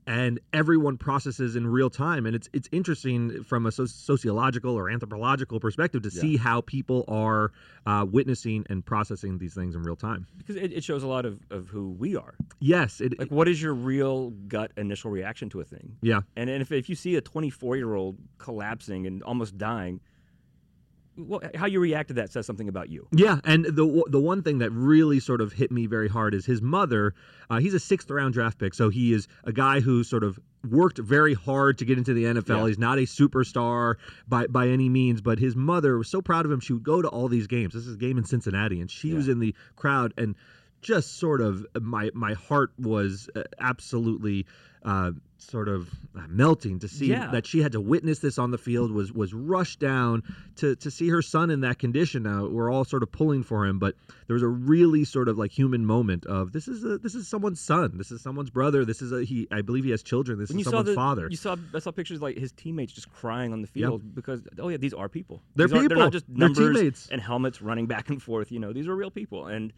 and 0.07 0.39
everyone 0.53 0.99
processes 0.99 1.57
in 1.57 1.67
real 1.67 1.89
time 1.89 2.27
and 2.27 2.37
it's 2.37 2.47
it's 2.53 2.69
interesting 2.73 3.43
from 3.43 3.65
a 3.65 3.73
sociological 3.73 4.75
or 4.77 4.91
anthropological 4.91 5.59
perspective 5.59 6.03
to 6.03 6.11
Yeah. 6.13 6.21
see 6.21 6.37
how 6.37 6.61
people 6.61 7.07
are 7.09 7.53
uh, 7.87 8.05
witnessing 8.11 8.67
and 8.69 8.85
processing 8.85 9.39
these 9.39 9.55
things 9.55 9.75
in 9.75 9.83
real 9.83 9.97
time 9.97 10.27
Because 10.37 10.57
it, 10.57 10.73
it 10.75 10.85
shows 10.85 11.03
a 11.03 11.07
lot 11.07 11.25
of, 11.25 11.41
of 11.51 11.69
who 11.69 11.89
we 11.93 12.17
are. 12.17 12.35
yes 12.61 13.01
it, 13.01 13.19
Like, 13.19 13.31
what 13.31 13.49
is 13.49 13.63
your 13.63 13.73
real 13.73 14.29
gut 14.47 14.73
initial 14.77 15.11
reaction 15.11 15.49
to 15.51 15.61
a 15.61 15.65
thing? 15.65 15.97
yeah 16.03 16.21
And, 16.37 16.51
and 16.51 16.61
if, 16.61 16.71
if 16.71 16.91
you 16.91 16.97
see 16.97 17.17
a 17.17 17.23
24 17.23 17.77
year 17.79 17.95
old 17.95 18.19
collapsing 18.37 19.07
and 19.07 19.23
almost 19.23 19.57
dying, 19.57 20.01
well, 21.17 21.41
how 21.55 21.67
you 21.67 21.81
react 21.81 22.09
to 22.09 22.15
that 22.15 22.33
says 22.33 22.47
something 22.47 22.69
about 22.69 22.89
you. 22.89 23.07
Yeah, 23.13 23.39
and 23.45 23.65
the 23.65 24.05
the 24.09 24.21
one 24.21 24.43
thing 24.43 24.59
that 24.59 24.71
really 24.71 25.21
sort 25.21 25.41
of 25.41 25.53
hit 25.53 25.71
me 25.71 25.87
very 25.87 26.09
hard 26.09 26.35
is 26.35 26.45
his 26.47 26.61
mother. 26.61 27.15
Uh, 27.51 27.59
he's 27.61 27.75
a 27.75 27.81
sixth 27.81 28.11
round 28.11 28.35
draft 28.35 28.59
pick, 28.59 28.75
so 28.75 28.89
he 28.91 29.13
is 29.13 29.29
a 29.45 29.53
guy 29.53 29.81
who 29.81 30.03
sort 30.05 30.25
of 30.25 30.39
worked 30.71 30.99
very 30.99 31.35
hard 31.35 31.79
to 31.79 31.85
get 31.85 31.99
into 31.99 32.15
the 32.15 32.25
NFL. 32.25 32.61
Yeah. 32.63 32.67
He's 32.69 32.79
not 32.79 32.99
a 32.99 33.03
superstar 33.03 33.97
by 34.27 34.47
by 34.47 34.69
any 34.69 34.89
means, 34.89 35.21
but 35.21 35.39
his 35.39 35.55
mother 35.55 35.99
was 35.99 36.09
so 36.09 36.21
proud 36.23 36.47
of 36.47 36.51
him. 36.53 36.61
She 36.61 36.73
would 36.73 36.83
go 36.85 37.03
to 37.03 37.09
all 37.09 37.29
these 37.29 37.47
games. 37.47 37.75
This 37.75 37.87
is 37.87 37.95
a 37.95 37.99
game 37.99 38.19
in 38.19 38.25
Cincinnati, 38.25 38.81
and 38.81 38.91
she 38.91 39.11
Yeah. 39.11 39.17
was 39.17 39.29
in 39.29 39.39
the 39.39 39.55
crowd 39.77 40.15
and 40.17 40.35
just 40.81 41.19
sort 41.19 41.41
of 41.41 41.67
my 41.81 42.11
my 42.15 42.35
heart 42.35 42.73
was 42.79 43.29
uh, 43.37 43.43
absolutely 43.61 44.47
uh, 44.85 45.13
sort 45.51 45.69
of 45.69 45.89
uh, 46.17 46.23
melting 46.29 46.79
to 46.81 46.89
see 46.89 47.07
Yeah. 47.07 47.31
that 47.31 47.47
she 47.47 47.61
had 47.63 47.73
to 47.73 47.81
witness 47.81 48.19
this 48.21 48.39
on 48.39 48.51
the 48.51 48.59
field 48.59 48.91
was 48.91 49.13
was 49.13 49.33
rushed 49.35 49.79
down 49.81 50.23
to 50.57 50.77
to 50.77 50.91
see 50.91 51.09
her 51.09 51.23
son 51.23 51.51
in 51.51 51.61
that 51.61 51.79
condition. 51.79 52.23
Now 52.25 52.47
we're 52.47 52.71
all 52.71 52.85
sort 52.85 53.03
of 53.03 53.13
pulling 53.13 53.43
for 53.43 53.67
him 53.67 53.79
but 53.79 53.95
there 54.27 54.35
was 54.35 54.43
a 54.43 54.49
really 54.49 55.05
sort 55.05 55.29
of 55.29 55.37
like 55.39 55.51
human 55.53 55.85
moment 55.87 56.27
of 56.27 56.53
this 56.53 56.69
is 56.69 56.85
a 56.85 56.99
this 56.99 57.15
is 57.15 57.29
someone's 57.29 57.61
son. 57.61 57.99
This 57.99 58.11
is 58.11 58.21
someone's 58.23 58.51
brother. 58.51 58.85
This 58.85 59.03
is 59.03 59.13
a 59.13 59.25
he 59.25 59.47
I 59.53 59.63
believe 59.63 59.85
he 59.85 59.91
has 59.91 60.03
children. 60.03 60.39
This 60.39 60.51
When 60.51 60.59
is 60.61 60.65
someone's 60.67 60.89
the 60.89 60.95
father. 60.95 61.29
you 61.31 61.37
saw 61.37 61.57
I 61.75 61.79
saw 61.79 61.91
pictures 61.91 62.21
like 62.23 62.37
his 62.37 62.53
teammates 62.53 62.93
just 62.93 63.11
crying 63.13 63.53
on 63.53 63.61
the 63.61 63.69
field 63.69 64.15
because 64.15 64.43
oh 64.59 64.69
yeah 64.69 64.77
these 64.79 64.95
are 64.95 65.09
people. 65.09 65.43
They're 65.57 65.67
These 65.69 65.73
people. 65.81 65.89
they're 65.89 65.99
not 65.99 66.13
just 66.13 66.29
numbers 66.29 66.75
teammates. 66.77 67.09
and 67.11 67.21
helmets 67.21 67.61
running 67.63 67.87
back 67.87 68.09
and 68.11 68.23
forth. 68.23 68.51
You 68.51 68.59
know 68.61 68.73
these 68.73 68.89
are 68.89 68.97
real 68.97 69.11
people. 69.11 69.47
And 69.47 69.73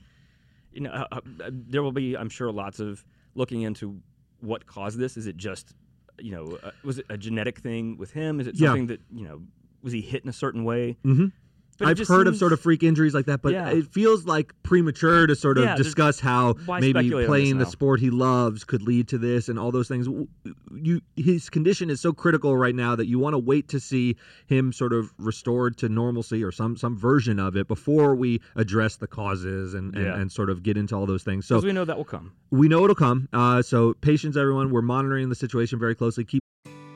you 0.73 0.83
know 0.83 0.91
uh, 0.91 1.07
uh, 1.13 1.21
there 1.51 1.83
will 1.83 1.93
be 1.93 2.17
I'm 2.17 2.29
sure 2.29 2.53
lots 2.53 2.81
of 2.81 3.05
looking 3.35 3.63
into 3.63 4.01
what 4.41 4.67
caused 4.67 4.99
this 4.99 5.17
is 5.17 5.27
it 5.27 5.37
just 5.37 5.75
you 6.19 6.31
know 6.31 6.59
uh, 6.63 6.71
was 6.85 6.99
it 6.99 7.07
a 7.09 7.17
genetic 7.19 7.59
thing 7.59 7.97
with 7.99 8.13
him 8.13 8.41
is 8.41 8.47
it 8.47 8.55
Yeah. 8.55 8.69
something 8.69 8.87
that 8.89 9.01
you 9.13 9.25
know 9.27 9.43
was 9.83 9.93
he 9.93 10.01
hit 10.01 10.23
in 10.23 10.29
a 10.29 10.33
certain 10.33 10.65
way 10.65 10.97
Mhm. 11.05 11.33
But 11.79 11.89
I've 11.89 12.09
heard 12.09 12.27
of 12.27 12.37
sort 12.37 12.53
of 12.53 12.61
freak 12.61 12.83
injuries 12.83 13.15
like 13.15 13.27
that, 13.27 13.43
but 13.43 13.53
Yeah. 13.53 13.69
it 13.69 13.87
feels 13.87 14.25
like 14.25 14.55
premature 14.63 15.27
to 15.27 15.35
sort 15.37 15.59
of 15.59 15.65
Yeah, 15.65 15.77
discuss 15.77 16.21
how 16.21 16.55
maybe 16.67 16.91
speculate 16.91 17.13
on 17.13 17.19
this 17.21 17.27
playing 17.29 17.59
the 17.59 17.67
sport 17.67 18.01
he 18.01 18.11
loves 18.11 18.65
could 18.65 18.83
lead 18.83 19.09
to 19.09 19.19
this 19.19 19.49
and 19.49 19.59
all 19.59 19.71
those 19.71 19.89
things. 19.89 20.09
You, 20.75 21.01
his 21.17 21.51
condition 21.51 21.91
is 21.91 22.01
so 22.01 22.13
critical 22.13 22.57
right 22.57 22.75
now 22.75 22.97
that 22.97 23.07
you 23.07 23.19
want 23.19 23.35
to 23.35 23.39
wait 23.39 23.69
to 23.69 23.81
see 23.81 24.17
him 24.47 24.73
sort 24.73 24.93
of 24.93 25.13
restored 25.19 25.77
to 25.79 25.89
normalcy 25.89 26.43
or 26.43 26.51
some 26.53 26.77
some 26.77 26.97
version 26.97 27.39
of 27.39 27.57
it 27.57 27.69
before 27.69 28.15
we 28.15 28.41
address 28.57 28.97
the 28.97 29.07
causes 29.07 29.75
and 29.75 29.95
and, 29.95 30.05
Yeah. 30.05 30.17
and 30.19 30.33
sort 30.33 30.51
of 30.51 30.63
get 30.63 30.77
into 30.77 30.95
all 30.97 31.07
those 31.07 31.23
things. 31.23 31.47
So 31.47 31.61
we 31.61 31.73
know 31.73 31.85
that 31.85 31.97
will 31.97 32.05
come 32.05 32.33
we 32.51 32.69
know 32.69 32.85
it'll 32.85 32.95
come. 32.95 33.29
Uh, 33.33 33.61
so 33.61 33.95
patience, 34.01 34.37
everyone. 34.37 34.71
We're 34.71 34.81
monitoring 34.83 35.29
the 35.29 35.35
situation 35.35 35.79
very 35.79 35.95
closely. 35.95 36.25
Keep 36.25 36.43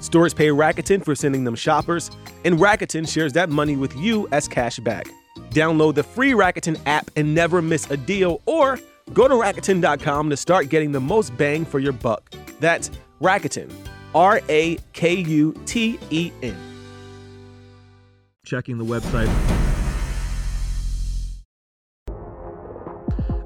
Stores 0.00 0.34
pay 0.34 0.48
Rakuten 0.48 1.04
for 1.04 1.14
sending 1.14 1.44
them 1.44 1.54
shoppers, 1.54 2.10
and 2.44 2.58
Rakuten 2.58 3.08
shares 3.08 3.32
that 3.34 3.50
money 3.50 3.76
with 3.76 3.96
you 3.96 4.28
as 4.32 4.48
cash 4.48 4.78
back. 4.78 5.08
Download 5.50 5.94
the 5.94 6.02
free 6.02 6.32
Rakuten 6.32 6.78
app 6.86 7.10
and 7.16 7.34
never 7.34 7.60
miss 7.62 7.90
a 7.90 7.96
deal, 7.96 8.40
or 8.46 8.78
go 9.12 9.28
to 9.28 9.34
Rakuten.com 9.34 10.30
to 10.30 10.36
start 10.36 10.68
getting 10.68 10.92
the 10.92 11.00
most 11.00 11.36
bang 11.36 11.64
for 11.64 11.78
your 11.78 11.92
buck. 11.92 12.30
That's 12.60 12.90
Rakuten, 13.20 13.70
R 14.14 14.40
A 14.48 14.78
K 14.92 15.14
U 15.14 15.54
T 15.66 15.98
E 16.10 16.32
N. 16.42 16.56
checking 18.44 18.78
the 18.78 18.84
website. 18.84 19.55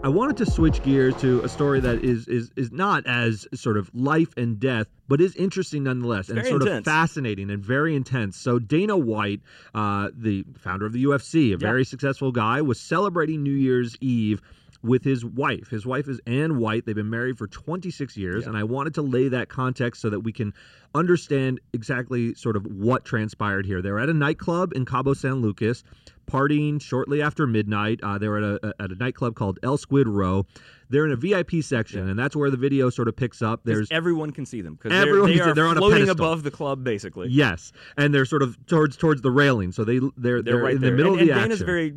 I 0.02 0.08
wanted 0.08 0.38
to 0.38 0.46
switch 0.46 0.80
gears 0.82 1.14
to 1.16 1.42
a 1.42 1.48
story 1.48 1.78
that 1.80 2.02
is 2.02 2.26
is 2.26 2.50
is 2.56 2.72
not 2.72 3.06
as 3.06 3.46
sort 3.54 3.76
of 3.76 3.90
life 3.94 4.32
and 4.34 4.58
death, 4.58 4.86
but 5.08 5.20
is 5.20 5.36
interesting 5.36 5.82
nonetheless, 5.84 6.30
and 6.30 6.36
very 6.36 6.48
sort 6.48 6.66
of 6.66 6.84
fascinating 6.84 7.50
and 7.50 7.62
very 7.62 7.94
intense. 7.94 8.38
So 8.38 8.58
Dana 8.58 8.96
White, 8.96 9.42
uh, 9.74 10.08
the 10.16 10.46
founder 10.56 10.86
of 10.86 10.94
the 10.94 11.04
UFC, 11.04 11.52
a 11.52 11.58
very 11.58 11.84
successful 11.84 12.32
guy, 12.32 12.62
was 12.62 12.80
celebrating 12.80 13.42
New 13.42 13.52
Year's 13.52 13.94
Eve 14.00 14.40
with 14.82 15.04
his 15.04 15.24
wife. 15.24 15.68
His 15.68 15.84
wife 15.84 16.08
is 16.08 16.20
Anne 16.26 16.58
White. 16.58 16.86
They've 16.86 16.94
been 16.94 17.10
married 17.10 17.38
for 17.38 17.46
26 17.46 18.16
years, 18.16 18.46
and 18.46 18.56
I 18.56 18.64
wanted 18.64 18.94
to 18.94 19.02
lay 19.02 19.28
that 19.28 19.48
context 19.48 20.00
so 20.00 20.10
that 20.10 20.20
we 20.20 20.32
can 20.32 20.54
understand 20.94 21.60
exactly 21.72 22.34
sort 22.34 22.56
of 22.56 22.64
what 22.66 23.04
transpired 23.04 23.66
here. 23.66 23.82
They're 23.82 23.98
at 23.98 24.08
a 24.08 24.14
nightclub 24.14 24.72
in 24.74 24.86
Cabo 24.86 25.14
San 25.14 25.42
Lucas, 25.42 25.84
partying 26.26 26.80
shortly 26.80 27.20
after 27.20 27.46
midnight. 27.46 28.00
Uh, 28.02 28.18
they 28.18 28.28
were 28.28 28.38
at 28.38 28.64
a, 28.64 28.74
at 28.80 28.90
a 28.90 28.94
nightclub 28.94 29.34
called 29.34 29.58
El 29.62 29.76
Squid 29.76 30.08
Roe. 30.08 30.46
They're 30.88 31.04
in 31.06 31.12
a 31.12 31.16
VIP 31.16 31.62
section, 31.62 32.08
and 32.08 32.18
that's 32.18 32.34
where 32.34 32.50
the 32.50 32.56
video 32.56 32.90
sort 32.90 33.06
of 33.06 33.16
picks 33.16 33.42
up. 33.42 33.60
There's 33.64 33.88
everyone 33.92 34.32
can 34.32 34.44
see 34.46 34.60
them 34.60 34.74
because 34.74 34.92
Everyone 34.92 35.28
they're, 35.28 35.44
they 35.44 35.50
are 35.50 35.54
they're 35.54 35.66
on 35.66 35.76
floating 35.76 36.08
above 36.08 36.42
the 36.42 36.50
club 36.50 36.82
basically. 36.82 37.28
yes, 37.28 37.72
and 37.96 38.12
they're 38.12 38.24
sort 38.24 38.42
of 38.42 38.56
towards 38.66 38.96
towards 38.96 39.22
the 39.22 39.30
railing, 39.30 39.70
so 39.72 39.84
they 39.84 39.98
they're 39.98 40.10
they're, 40.16 40.42
they're, 40.42 40.56
right 40.56 40.74
in 40.74 40.80
there. 40.80 40.90
the 40.90 40.96
middle 40.96 41.12
and, 41.12 41.20
of 41.22 41.26
the 41.28 41.32
and 41.32 41.40
action. 41.42 41.50
Dana's 41.50 41.62
very 41.62 41.94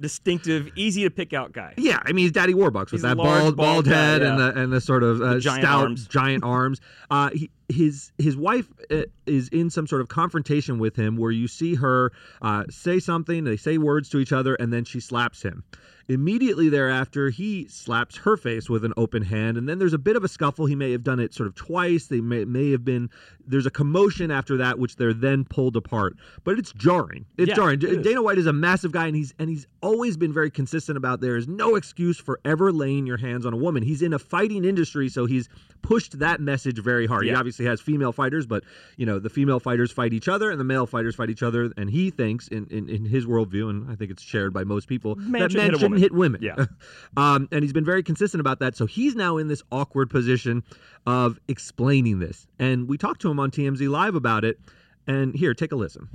distinctive, 0.00 0.70
easy 0.76 1.02
to 1.04 1.10
pick 1.10 1.32
out 1.32 1.52
guy. 1.52 1.74
Yeah, 1.76 2.00
I 2.04 2.12
mean 2.12 2.24
he's 2.24 2.32
Daddy 2.32 2.54
Warbucks 2.54 2.84
with 2.84 2.90
He's 2.92 3.02
that 3.02 3.16
large, 3.16 3.42
bald, 3.42 3.56
bald 3.56 3.74
bald 3.74 3.84
guy, 3.86 3.94
head 3.94 4.22
and 4.22 4.38
the 4.38 4.60
and 4.60 4.72
the 4.72 4.80
sort 4.80 5.02
of 5.02 5.20
uh, 5.20 5.38
giant 5.38 5.62
stout 5.62 5.82
arms. 5.82 6.06
giant 6.06 6.44
arms. 6.44 6.80
Uh, 7.10 7.30
he, 7.30 7.50
his 7.68 8.12
his 8.18 8.36
wife 8.36 8.68
uh, 8.90 9.02
is 9.26 9.48
in 9.48 9.70
some 9.70 9.86
sort 9.86 10.00
of 10.00 10.08
confrontation 10.08 10.78
with 10.78 10.96
him, 10.96 11.16
where 11.16 11.30
you 11.30 11.48
see 11.48 11.74
her 11.74 12.12
uh, 12.42 12.64
say 12.70 12.98
something, 12.98 13.44
they 13.44 13.56
say 13.56 13.78
words 13.78 14.08
to 14.10 14.18
each 14.18 14.32
other, 14.32 14.54
and 14.54 14.72
then 14.72 14.84
she 14.84 15.00
slaps 15.00 15.42
him. 15.42 15.64
Immediately 16.08 16.68
thereafter, 16.68 17.30
he 17.30 17.66
slaps 17.66 18.16
her 18.18 18.36
face 18.36 18.70
with 18.70 18.84
an 18.84 18.92
open 18.96 19.22
hand, 19.22 19.56
and 19.58 19.68
then 19.68 19.80
there's 19.80 19.92
a 19.92 19.98
bit 19.98 20.14
of 20.14 20.22
a 20.22 20.28
scuffle. 20.28 20.66
He 20.66 20.76
may 20.76 20.92
have 20.92 21.02
done 21.02 21.18
it 21.18 21.34
sort 21.34 21.48
of 21.48 21.56
twice. 21.56 22.06
They 22.06 22.20
may 22.20 22.44
may 22.44 22.70
have 22.70 22.84
been 22.84 23.10
there's 23.44 23.66
a 23.66 23.70
commotion 23.70 24.30
after 24.30 24.56
that, 24.58 24.78
which 24.78 24.94
they're 24.96 25.12
then 25.12 25.44
pulled 25.44 25.76
apart. 25.76 26.14
But 26.44 26.60
it's 26.60 26.72
jarring. 26.72 27.26
It's 27.36 27.48
Yeah, 27.48 27.54
jarring. 27.56 27.82
it. 27.82 28.02
Dana 28.04 28.22
White 28.22 28.38
is 28.38 28.46
a 28.46 28.52
massive 28.52 28.92
guy, 28.92 29.08
and 29.08 29.16
he's 29.16 29.34
and 29.40 29.50
he's 29.50 29.66
always 29.82 30.16
been 30.16 30.32
very 30.32 30.50
consistent 30.50 30.96
about 30.96 31.20
there 31.20 31.36
is 31.36 31.48
no 31.48 31.74
excuse 31.74 32.18
for 32.18 32.38
ever 32.44 32.70
laying 32.70 33.04
your 33.04 33.16
hands 33.16 33.44
on 33.44 33.52
a 33.52 33.56
woman. 33.56 33.82
He's 33.82 34.02
in 34.02 34.12
a 34.12 34.18
fighting 34.20 34.64
industry, 34.64 35.08
so 35.08 35.26
he's 35.26 35.48
pushed 35.82 36.20
that 36.20 36.40
message 36.40 36.78
very 36.80 37.06
hard. 37.06 37.24
He 37.24 37.30
Yeah. 37.30 37.38
Obviously 37.56 37.70
has 37.70 37.80
female 37.80 38.12
fighters, 38.12 38.46
but 38.46 38.64
you 38.96 39.06
know 39.06 39.18
the 39.18 39.30
female 39.30 39.60
fighters 39.60 39.90
fight 39.90 40.12
each 40.12 40.28
other, 40.28 40.50
and 40.50 40.60
the 40.60 40.64
male 40.64 40.86
fighters 40.86 41.14
fight 41.14 41.30
each 41.30 41.42
other. 41.42 41.72
And 41.76 41.90
he 41.90 42.10
thinks, 42.10 42.48
in 42.48 42.66
in, 42.70 42.88
in 42.88 43.04
his 43.04 43.26
worldview, 43.26 43.70
and 43.70 43.90
I 43.90 43.94
think 43.94 44.10
it's 44.10 44.22
shared 44.22 44.52
by 44.52 44.64
most 44.64 44.88
people, 44.88 45.16
Man 45.16 45.40
that 45.40 45.52
shouldn't 45.52 45.64
men 45.64 45.70
hit 45.72 45.80
shouldn't 45.80 46.00
hit 46.00 46.12
women. 46.12 46.42
Yeah. 46.42 46.66
um, 47.16 47.48
and 47.50 47.62
he's 47.62 47.72
been 47.72 47.84
very 47.84 48.02
consistent 48.02 48.40
about 48.40 48.60
that. 48.60 48.76
So 48.76 48.86
he's 48.86 49.14
now 49.14 49.38
in 49.38 49.48
this 49.48 49.62
awkward 49.72 50.10
position 50.10 50.62
of 51.06 51.38
explaining 51.48 52.18
this. 52.18 52.46
And 52.58 52.88
we 52.88 52.98
talked 52.98 53.20
to 53.22 53.30
him 53.30 53.40
on 53.40 53.50
TMZ 53.50 53.88
Live 53.88 54.14
about 54.14 54.44
it. 54.44 54.58
And 55.06 55.34
here, 55.34 55.54
take 55.54 55.72
a 55.72 55.76
listen. 55.76 56.08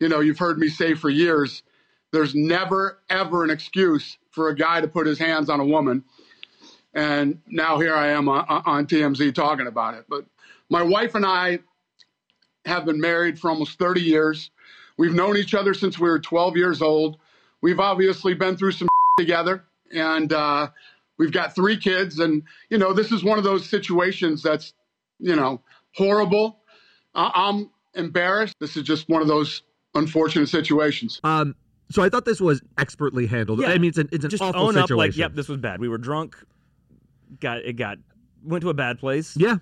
you 0.00 0.08
know, 0.08 0.20
you've 0.20 0.38
heard 0.38 0.58
me 0.58 0.68
say 0.68 0.94
for 0.94 1.10
years, 1.10 1.62
there's 2.12 2.34
never, 2.34 2.98
ever 3.10 3.44
an 3.44 3.50
excuse 3.50 4.16
for 4.30 4.48
a 4.48 4.56
guy 4.56 4.80
to 4.80 4.88
put 4.88 5.06
his 5.06 5.18
hands 5.18 5.50
on 5.50 5.60
a 5.60 5.66
woman. 5.66 6.04
And 6.94 7.42
now 7.46 7.78
here 7.78 7.94
I 7.94 8.08
am 8.08 8.28
on, 8.28 8.44
on 8.48 8.86
TMZ 8.86 9.34
talking 9.34 9.66
about 9.66 9.94
it. 9.94 10.06
But 10.08 10.24
my 10.70 10.82
wife 10.82 11.14
and 11.14 11.24
I 11.26 11.60
have 12.64 12.84
been 12.84 13.00
married 13.00 13.38
for 13.38 13.50
almost 13.50 13.78
30 13.78 14.00
years. 14.00 14.50
We've 14.96 15.14
known 15.14 15.36
each 15.36 15.54
other 15.54 15.74
since 15.74 15.98
we 15.98 16.08
were 16.08 16.18
12 16.18 16.56
years 16.56 16.82
old. 16.82 17.18
We've 17.62 17.80
obviously 17.80 18.34
been 18.34 18.56
through 18.56 18.72
some 18.72 18.88
together, 19.18 19.64
and 19.92 20.32
uh, 20.32 20.68
we've 21.18 21.32
got 21.32 21.54
three 21.54 21.76
kids. 21.76 22.18
And, 22.18 22.42
you 22.70 22.78
know, 22.78 22.92
this 22.92 23.12
is 23.12 23.24
one 23.24 23.38
of 23.38 23.44
those 23.44 23.68
situations 23.68 24.42
that's, 24.42 24.74
you 25.18 25.34
know, 25.36 25.60
horrible. 25.94 26.60
I- 27.14 27.30
I'm 27.34 27.70
embarrassed. 27.94 28.54
This 28.60 28.76
is 28.76 28.82
just 28.82 29.08
one 29.08 29.22
of 29.22 29.28
those 29.28 29.62
unfortunate 29.94 30.48
situations. 30.48 31.20
Um, 31.24 31.54
so 31.90 32.02
I 32.02 32.10
thought 32.10 32.24
this 32.26 32.40
was 32.40 32.60
expertly 32.76 33.26
handled. 33.26 33.60
Yeah. 33.60 33.68
I 33.68 33.78
mean, 33.78 33.88
it's 33.88 33.98
an, 33.98 34.08
it's 34.12 34.24
an 34.24 34.30
Just 34.30 34.42
awful 34.42 34.60
own 34.60 34.74
situation. 34.74 34.92
up, 34.94 34.98
like, 34.98 35.16
yep, 35.16 35.34
this 35.34 35.48
was 35.48 35.58
bad. 35.58 35.80
We 35.80 35.88
were 35.88 35.96
drunk. 35.98 36.36
Got 37.40 37.58
it. 37.58 37.72
Got 37.74 37.98
went 38.44 38.62
to 38.62 38.70
a 38.70 38.74
bad 38.74 38.98
place. 38.98 39.36
yeah. 39.36 39.56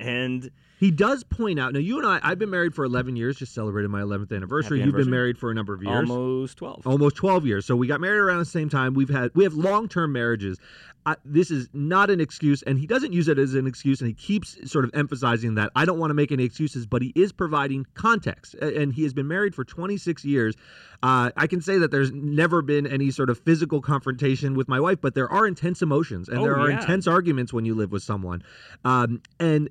And 0.00 0.50
He 0.80 0.90
does 0.90 1.22
point 1.24 1.58
out. 1.60 1.72
Now, 1.74 1.78
you 1.78 1.98
and 1.98 2.06
I, 2.06 2.20
I've 2.22 2.38
been 2.38 2.48
married 2.50 2.74
for 2.74 2.84
11 2.86 3.14
years, 3.16 3.36
just 3.36 3.52
celebrated 3.54 3.88
my 3.88 4.00
11th 4.00 4.34
anniversary. 4.34 4.78
Happy 4.80 4.86
You've 4.88 4.96
been 4.96 5.10
married 5.10 5.36
for 5.38 5.50
a 5.50 5.54
number 5.54 5.74
of 5.74 5.82
years. 5.82 6.08
almost 6.10 6.56
twelve. 6.56 6.86
almost 6.86 7.16
12 7.16 7.46
years 7.46 7.66
so 7.66 7.76
we 7.76 7.86
got 7.86 8.00
married 8.00 8.18
around 8.18 8.38
the 8.38 8.44
same 8.46 8.68
time 8.70 8.94
we've 8.94 9.10
had 9.10 9.30
we 9.34 9.44
have 9.44 9.52
long-term 9.54 10.10
marriages 10.12 10.58
I, 11.06 11.16
this 11.24 11.50
is 11.50 11.68
not 11.72 12.10
an 12.10 12.20
excuse 12.20 12.62
and 12.62 12.78
he 12.78 12.86
doesn't 12.86 13.12
use 13.14 13.26
it 13.28 13.38
as 13.38 13.54
an 13.54 13.66
excuse 13.66 14.00
and 14.02 14.08
he 14.08 14.12
keeps 14.14 14.58
sort 14.70 14.84
of 14.84 14.90
emphasizing 14.94 15.54
that 15.54 15.70
i 15.74 15.84
don't 15.86 15.98
want 15.98 16.10
to 16.10 16.14
make 16.14 16.30
any 16.32 16.44
excuses 16.44 16.86
but 16.86 17.00
he 17.02 17.10
is 17.14 17.32
providing 17.32 17.86
context 17.94 18.54
and 18.54 18.92
he 18.92 19.02
has 19.02 19.14
been 19.14 19.26
married 19.28 19.54
for 19.54 19.64
26 19.64 20.24
years 20.26 20.54
uh, 21.02 21.30
i 21.36 21.46
can 21.46 21.60
say 21.62 21.78
that 21.78 21.90
there's 21.90 22.12
never 22.12 22.60
been 22.62 22.86
any 22.86 23.10
sort 23.10 23.30
of 23.30 23.38
physical 23.38 23.80
confrontation 23.80 24.54
with 24.54 24.68
my 24.68 24.78
wife 24.80 25.00
but 25.00 25.14
there 25.14 25.30
are 25.30 25.46
intense 25.46 25.80
emotions 25.82 26.28
and 26.28 26.38
Oh, 26.38 26.42
there 26.42 26.58
are 26.58 26.70
yeah. 26.70 26.80
intense 26.80 27.06
arguments 27.06 27.52
when 27.52 27.64
you 27.64 27.74
live 27.74 27.92
with 27.92 28.02
someone 28.02 28.42
um, 28.84 29.22
and 29.38 29.68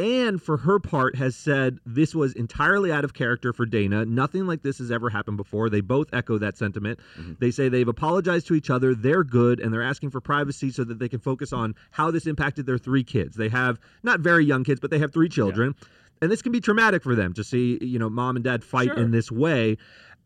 Anne, 0.00 0.38
for 0.38 0.56
her 0.56 0.78
part, 0.78 1.14
has 1.16 1.36
said 1.36 1.78
this 1.84 2.14
was 2.14 2.32
entirely 2.32 2.90
out 2.90 3.04
of 3.04 3.12
character 3.12 3.52
for 3.52 3.66
Dana. 3.66 4.06
Nothing 4.06 4.46
like 4.46 4.62
this 4.62 4.78
has 4.78 4.90
ever 4.90 5.10
happened 5.10 5.36
before. 5.36 5.68
They 5.68 5.82
both 5.82 6.08
echo 6.14 6.38
that 6.38 6.56
sentiment. 6.56 6.98
Mm-hmm. 7.18 7.34
They 7.38 7.50
say 7.50 7.68
they've 7.68 7.86
apologized 7.86 8.46
to 8.48 8.54
each 8.54 8.70
other. 8.70 8.94
They're 8.94 9.22
good, 9.24 9.60
and 9.60 9.72
they're 9.74 9.82
asking 9.82 10.10
for 10.10 10.20
privacy 10.20 10.70
so 10.70 10.84
that 10.84 10.98
they 10.98 11.08
can 11.08 11.20
focus 11.20 11.52
on 11.52 11.74
how 11.90 12.10
this 12.10 12.26
impacted 12.26 12.64
their 12.64 12.78
three 12.78 13.04
kids. 13.04 13.36
They 13.36 13.50
have 13.50 13.78
not 14.02 14.20
very 14.20 14.44
young 14.44 14.64
kids, 14.64 14.80
but 14.80 14.90
they 14.90 14.98
have 14.98 15.12
three 15.12 15.28
children. 15.28 15.74
And 16.22 16.30
this 16.30 16.40
can 16.42 16.52
be 16.52 16.60
traumatic 16.60 17.02
for 17.02 17.14
them 17.14 17.34
to 17.34 17.44
see, 17.44 17.78
you 17.82 17.98
know, 17.98 18.08
mom 18.08 18.36
and 18.36 18.44
dad 18.44 18.64
fight 18.64 18.88
Sure. 18.88 18.98
in 18.98 19.10
this 19.10 19.30
way. 19.30 19.76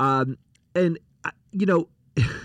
Um, 0.00 0.38
and, 0.74 0.98
you 1.52 1.66
know, 1.66 1.88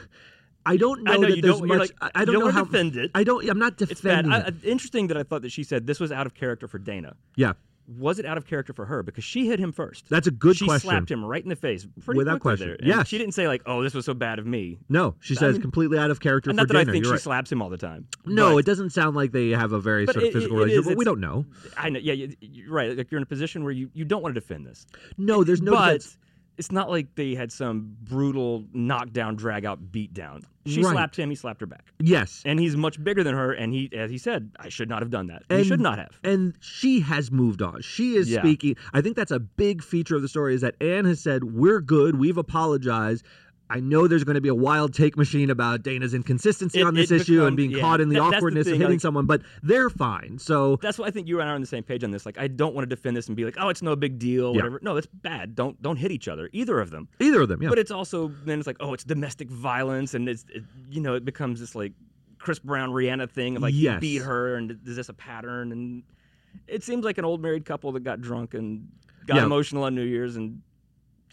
I 0.70 0.78
don't 0.78 1.04
know 1.04 1.12
I 1.14 1.18
know 1.18 1.28
that 1.30 1.36
you 1.36 1.42
there's 1.42 1.60
don't. 1.60 1.68
Much. 1.68 1.80
like, 1.80 1.92
I 2.16 2.26
don't 2.26 2.36
don't 2.36 2.46
know 2.46 2.52
how. 2.52 2.64
defend 2.64 2.96
it. 2.96 3.12
I 3.16 3.24
don't. 3.24 3.48
I'm 3.50 3.60
not 3.60 3.82
It's 3.82 4.02
bad. 4.02 4.24
defending. 4.26 4.32
I, 4.32 4.48
it. 4.48 4.56
Interesting 4.64 5.08
that 5.08 5.18
I 5.18 5.24
thought 5.24 5.42
that 5.42 5.52
she 5.52 5.64
said 5.64 5.88
this 5.88 6.00
was 6.00 6.12
out 6.12 6.26
of 6.26 6.34
character 6.34 6.68
for 6.68 6.78
Dana. 6.78 7.16
yeah, 7.36 7.54
Was 7.98 8.20
it 8.20 8.26
out 8.26 8.38
of 8.38 8.46
character 8.46 8.72
for 8.74 8.86
her 8.86 9.02
because 9.02 9.24
she 9.24 9.48
hit 9.48 9.60
him 9.60 9.72
first? 9.72 10.08
that's 10.10 10.28
a 10.28 10.32
good 10.32 10.56
she 10.58 10.66
question. 10.66 10.90
She 10.90 10.94
slapped 10.94 11.10
him 11.10 11.26
right 11.26 11.42
in 11.42 11.50
the 11.50 11.56
face, 11.56 11.88
pretty 12.06 12.20
Without 12.20 12.40
question. 12.40 12.78
Yeah, 12.84 13.04
she 13.04 13.18
didn't 13.18 13.34
say 13.34 13.48
like, 13.48 13.64
"Oh, 13.66 13.82
this 13.82 13.94
was 13.96 14.06
so 14.06 14.14
bad 14.14 14.38
of 14.38 14.46
me." 14.46 14.78
No, 14.90 15.16
she 15.22 15.36
I 15.36 15.40
says 15.40 15.54
mean- 15.54 15.62
completely 15.64 15.98
out 15.98 16.12
of 16.12 16.20
character 16.20 16.50
And 16.52 16.58
for 16.60 16.64
not 16.66 16.68
that 16.74 16.78
I 16.78 16.84
think 16.92 17.04
You're 17.04 17.06
she 17.06 17.12
right. 17.14 17.22
slaps 17.22 17.52
him 17.52 17.62
all 17.64 17.70
the 17.70 17.78
time. 17.78 18.06
No, 18.26 18.52
but 18.54 18.58
it 18.58 18.66
doesn't 18.68 18.92
sound 18.92 19.16
like 19.16 19.32
they 19.32 19.50
have 19.50 19.72
a 19.72 19.80
very 19.80 20.06
sort 20.06 20.18
of 20.18 20.24
it- 20.24 20.34
physical 20.34 20.58
it- 20.58 20.62
it 20.62 20.64
relationship, 20.66 20.82
is, 20.92 20.96
but 20.96 20.98
we 20.98 21.06
don't 21.06 21.20
know. 21.20 21.46
I 21.78 21.90
know. 21.90 22.00
Yeah, 22.00 22.14
you- 22.14 22.36
you're 22.42 22.72
right. 22.72 22.96
Like 22.96 23.10
you're 23.12 23.18
in 23.18 23.24
a 23.24 23.26
position 23.36 23.64
where 23.64 23.72
you, 23.74 23.90
you 23.94 24.06
don't 24.06 24.22
want 24.22 24.36
to 24.36 24.40
defend 24.40 24.68
this. 24.68 24.86
No, 25.18 25.44
there's 25.44 25.62
no. 25.64 25.72
but 25.72 25.86
defense. 25.94 26.18
It's 26.60 26.72
not 26.72 26.89
like 26.89 27.16
they 27.16 27.34
had 27.34 27.51
some 27.51 27.96
brutal 28.04 28.66
knockdown, 28.74 29.36
drag 29.36 29.66
out, 29.66 29.92
beat 29.92 30.13
down. 30.13 30.44
She 30.66 30.84
Right. 30.84 30.92
slapped 30.92 31.16
him. 31.16 31.30
He 31.30 31.36
slapped 31.36 31.62
her 31.62 31.66
back. 31.66 31.92
yes, 32.00 32.44
And 32.46 32.60
he's 32.60 32.75
much 32.75 33.04
bigger 33.04 33.24
than 33.24 33.34
her. 33.34 33.54
And 33.54 33.74
he, 33.74 33.89
as 33.94 34.12
he 34.12 34.18
said, 34.20 34.51
I 34.60 34.70
should 34.70 34.89
not 34.89 35.01
have 35.01 35.10
done 35.10 35.28
that. 35.28 35.44
he 35.50 35.63
should 35.63 35.80
not 35.80 35.98
have. 35.98 36.20
and 36.24 36.54
she 36.60 37.00
has 37.00 37.32
moved 37.32 37.62
on. 37.63 37.82
She 37.82 38.16
is 38.16 38.30
Yeah. 38.30 38.42
speaking. 38.42 38.75
I 38.94 39.01
think 39.01 39.16
that's 39.16 39.32
a 39.32 39.39
big 39.39 39.82
feature 39.82 40.16
of 40.16 40.22
the 40.22 40.28
story 40.28 40.54
is 40.54 40.62
that 40.62 40.75
Anne 40.82 41.06
has 41.06 41.22
said, 41.22 41.46
"We're 41.46 41.82
good. 41.82 42.16
We've 42.20 42.38
apologized." 42.38 43.25
I 43.72 43.80
know 43.80 44.08
there's 44.08 44.24
going 44.24 44.36
to 44.36 44.42
be 44.42 44.50
a 44.50 44.56
wild 44.56 44.94
take 44.96 45.16
machine 45.16 45.50
about 45.52 45.84
Dana's 45.84 46.14
inconsistency 46.16 46.80
It- 46.80 46.88
on 46.88 46.96
this 46.96 47.12
issue 47.12 47.46
and 47.46 47.56
being 47.56 47.70
yeah. 47.72 47.80
caught 47.80 48.02
in 48.02 48.10
the 48.10 48.16
That- 48.16 48.22
that's 48.22 48.32
the 48.32 48.38
awkwardness 48.38 48.68
of 48.68 48.74
hitting 48.74 48.90
like- 48.94 49.00
someone, 49.00 49.26
but 49.28 49.42
they're 49.62 49.90
fine. 49.92 50.40
So 50.40 50.78
That's 50.82 50.98
why 50.98 51.06
I 51.08 51.12
think 51.12 51.28
you 51.28 51.40
and 51.40 51.48
I 51.48 51.52
are 51.52 51.56
on 51.56 51.62
the 51.62 51.68
same 51.68 51.84
page 51.84 52.04
on 52.04 52.10
this. 52.12 52.26
Like, 52.26 52.40
I 52.40 52.48
don't 52.48 52.74
want 52.74 52.90
to 52.90 52.96
defend 52.96 53.16
this 53.16 53.28
and 53.28 53.36
be 53.38 53.46
like, 53.46 53.56
"Oh, 53.60 53.70
it's 53.70 53.82
no 53.84 53.96
big 53.96 54.18
deal." 54.18 54.52
Yeah. 54.54 54.58
Whatever. 54.58 54.80
No, 54.82 54.98
it's 54.98 55.06
bad. 55.08 55.54
Don't 55.56 55.80
don't 55.82 55.98
hit 55.98 56.12
each 56.12 56.28
other, 56.28 56.50
either 56.52 56.80
of 56.80 56.90
them. 56.90 57.08
either 57.20 57.42
of 57.42 57.48
them, 57.50 57.62
yeah. 57.62 57.70
But 57.70 57.78
it's 57.80 57.92
also 57.92 58.32
then 58.46 58.58
it's 58.60 58.68
like, 58.68 58.78
oh, 58.80 58.94
it's 58.94 59.04
domestic 59.04 59.50
violence, 59.52 60.14
and 60.16 60.28
it's 60.28 60.46
it, 60.54 60.64
you 60.90 61.02
know 61.02 61.14
it 61.14 61.24
becomes 61.24 61.60
this 61.60 61.76
like 61.76 61.94
Chris 62.40 62.58
Brown 62.58 62.90
Rihanna 62.90 63.30
thing 63.30 63.56
of 63.56 63.62
like 63.62 63.74
Yes. 63.76 63.96
he 64.02 64.18
beat 64.18 64.24
her, 64.26 64.56
and 64.56 64.80
is 64.88 64.96
this 64.96 65.10
a 65.10 65.14
pattern? 65.14 65.72
And 65.72 66.04
it 66.68 66.84
seems 66.84 67.06
like 67.06 67.18
an 67.20 67.26
old 67.26 67.42
married 67.42 67.66
couple 67.66 67.92
that 67.92 68.04
got 68.04 68.20
drunk 68.22 68.54
and 68.56 68.88
got 69.28 69.38
Yeah. 69.38 69.46
emotional 69.46 69.84
on 69.84 69.94
New 69.94 70.04
Year's 70.06 70.36
and 70.38 70.62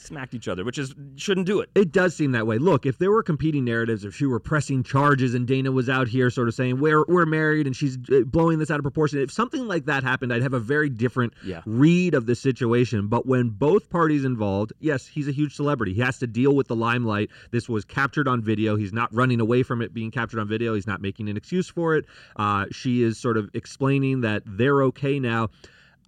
smacked 0.00 0.34
each 0.34 0.48
other, 0.48 0.64
which 0.64 0.78
is 0.78 0.94
shouldn't 1.16 1.46
do 1.46 1.60
it. 1.60 1.70
It 1.74 1.92
does 1.92 2.14
seem 2.14 2.32
that 2.32 2.46
way. 2.46 2.58
Look, 2.58 2.86
if 2.86 2.98
there 2.98 3.10
were 3.10 3.22
competing 3.22 3.64
narratives, 3.64 4.04
if 4.04 4.14
she 4.14 4.26
were 4.26 4.40
pressing 4.40 4.82
charges 4.82 5.34
and 5.34 5.46
Dana 5.46 5.72
was 5.72 5.88
out 5.88 6.08
here 6.08 6.30
sort 6.30 6.48
of 6.48 6.54
saying 6.54 6.80
we're 6.80 7.04
we're 7.08 7.26
married 7.26 7.66
and 7.66 7.74
she's 7.74 7.96
uh, 8.12 8.20
blowing 8.26 8.58
this 8.58 8.70
out 8.70 8.78
of 8.78 8.82
proportion, 8.82 9.18
if 9.20 9.32
something 9.32 9.66
like 9.66 9.86
that 9.86 10.02
happened, 10.02 10.32
I'd 10.32 10.42
have 10.42 10.54
a 10.54 10.60
very 10.60 10.88
different 10.88 11.32
Yeah. 11.44 11.62
read 11.66 12.14
of 12.14 12.26
the 12.26 12.34
situation. 12.34 13.08
But 13.08 13.26
when 13.26 13.48
both 13.50 13.88
parties 13.90 14.24
involved, 14.24 14.72
yes, 14.80 15.06
he's 15.06 15.28
a 15.28 15.32
huge 15.32 15.54
celebrity. 15.54 15.94
He 15.94 16.00
has 16.00 16.18
to 16.18 16.26
deal 16.26 16.54
with 16.54 16.68
the 16.68 16.76
limelight. 16.76 17.30
This 17.50 17.68
was 17.68 17.84
captured 17.84 18.28
on 18.28 18.42
video. 18.42 18.76
He's 18.76 18.92
not 18.92 19.12
running 19.14 19.40
away 19.40 19.62
from 19.62 19.82
it 19.82 19.94
being 19.94 20.10
captured 20.10 20.40
on 20.40 20.48
video. 20.48 20.74
He's 20.74 20.86
not 20.86 21.00
making 21.00 21.28
an 21.28 21.36
excuse 21.36 21.68
for 21.68 21.96
it. 21.96 22.04
Uh, 22.36 22.66
she 22.70 23.02
is 23.02 23.18
sort 23.18 23.36
of 23.36 23.50
explaining 23.54 24.20
that 24.20 24.42
they're 24.46 24.82
okay 24.84 25.18
now. 25.18 25.48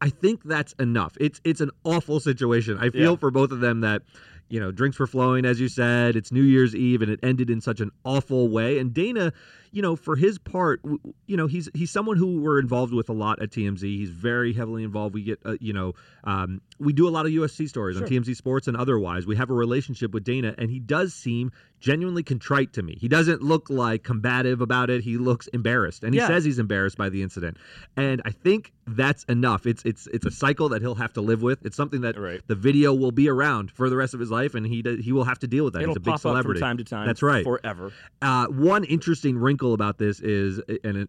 I 0.00 0.10
think 0.10 0.42
that's 0.44 0.72
enough. 0.74 1.16
It's 1.20 1.40
it's 1.44 1.60
an 1.60 1.70
awful 1.84 2.20
situation. 2.20 2.78
I 2.78 2.90
feel 2.90 3.12
Yeah. 3.12 3.16
for 3.16 3.30
both 3.30 3.50
of 3.52 3.60
them 3.60 3.80
that 3.80 4.02
you 4.48 4.60
know 4.60 4.70
drinks 4.70 4.98
were 4.98 5.06
flowing 5.06 5.44
as 5.44 5.60
you 5.60 5.68
said. 5.68 6.16
It's 6.16 6.30
New 6.32 6.42
Year's 6.42 6.74
Eve 6.74 7.02
and 7.02 7.10
it 7.10 7.20
ended 7.22 7.50
in 7.50 7.60
such 7.60 7.80
an 7.80 7.90
awful 8.04 8.48
way. 8.48 8.78
And 8.78 8.94
Dana, 8.94 9.32
you 9.72 9.82
know, 9.82 9.96
for 9.96 10.16
his 10.16 10.38
part, 10.38 10.80
you 11.26 11.36
know, 11.36 11.46
he's 11.46 11.68
he's 11.74 11.90
someone 11.90 12.16
who 12.16 12.40
we're 12.40 12.58
involved 12.60 12.92
with 12.94 13.08
a 13.08 13.12
lot 13.12 13.40
at 13.42 13.50
TMZ. 13.50 13.80
He's 13.82 14.10
very 14.10 14.52
heavily 14.52 14.84
involved. 14.84 15.14
We 15.14 15.22
get, 15.22 15.40
uh, 15.44 15.56
you 15.60 15.72
know, 15.72 15.94
um, 16.24 16.60
we 16.78 16.92
do 16.92 17.08
a 17.08 17.10
lot 17.10 17.26
of 17.26 17.32
UFC 17.32 17.68
stories 17.68 17.96
on 17.96 18.04
TMZ 18.04 18.34
Sports 18.36 18.68
and 18.68 18.76
otherwise. 18.76 19.26
We 19.26 19.36
have 19.36 19.50
a 19.50 19.54
relationship 19.54 20.12
with 20.12 20.24
Dana, 20.24 20.54
and 20.58 20.70
he 20.70 20.78
does 20.78 21.12
seem 21.14 21.50
genuinely 21.80 22.22
contrite 22.24 22.72
to 22.72 22.82
me. 22.82 22.96
He 23.00 23.06
doesn't 23.08 23.40
look 23.42 23.70
like 23.70 24.02
combative 24.02 24.60
about 24.60 24.90
it. 24.90 25.02
He 25.04 25.16
looks 25.16 25.46
embarrassed, 25.48 26.02
and 26.02 26.12
he 26.14 26.18
Yeah. 26.20 26.26
says 26.26 26.44
he's 26.44 26.58
embarrassed 26.58 26.96
by 26.96 27.08
the 27.08 27.22
incident. 27.22 27.56
And 27.96 28.20
I 28.24 28.30
think 28.30 28.72
that's 28.86 29.24
enough. 29.24 29.66
It's 29.66 29.82
it's 29.84 30.06
it's 30.08 30.24
a 30.26 30.30
cycle 30.30 30.68
that 30.70 30.80
he'll 30.82 30.94
have 30.94 31.12
to 31.12 31.20
live 31.20 31.42
with. 31.42 31.64
It's 31.66 31.76
something 31.76 32.00
that 32.02 32.18
Right. 32.18 32.40
the 32.46 32.54
video 32.54 32.94
will 32.94 33.12
be 33.12 33.28
around 33.28 33.70
for 33.70 33.90
the 33.90 33.96
rest 33.96 34.14
of 34.14 34.20
his 34.20 34.30
life, 34.30 34.54
and 34.54 34.66
he 34.66 34.82
does, 34.82 35.04
he 35.04 35.12
will 35.12 35.24
have 35.24 35.38
to 35.40 35.46
deal 35.46 35.64
with 35.64 35.74
that. 35.74 35.82
It'll 35.82 35.92
he's 35.92 35.96
a 35.98 36.00
big 36.00 36.18
celebrity 36.18 36.58
up 36.58 36.62
from 36.62 36.68
time 36.68 36.76
to 36.78 36.84
time. 36.84 37.06
That's 37.06 37.22
right. 37.22 37.44
Forever. 37.44 37.92
Uh, 38.22 38.46
one 38.46 38.84
interesting 38.84 39.36
wrinkle 39.36 39.57
about 39.74 39.98
this 39.98 40.20
is, 40.20 40.60
and 40.84 40.96
it, 40.96 41.08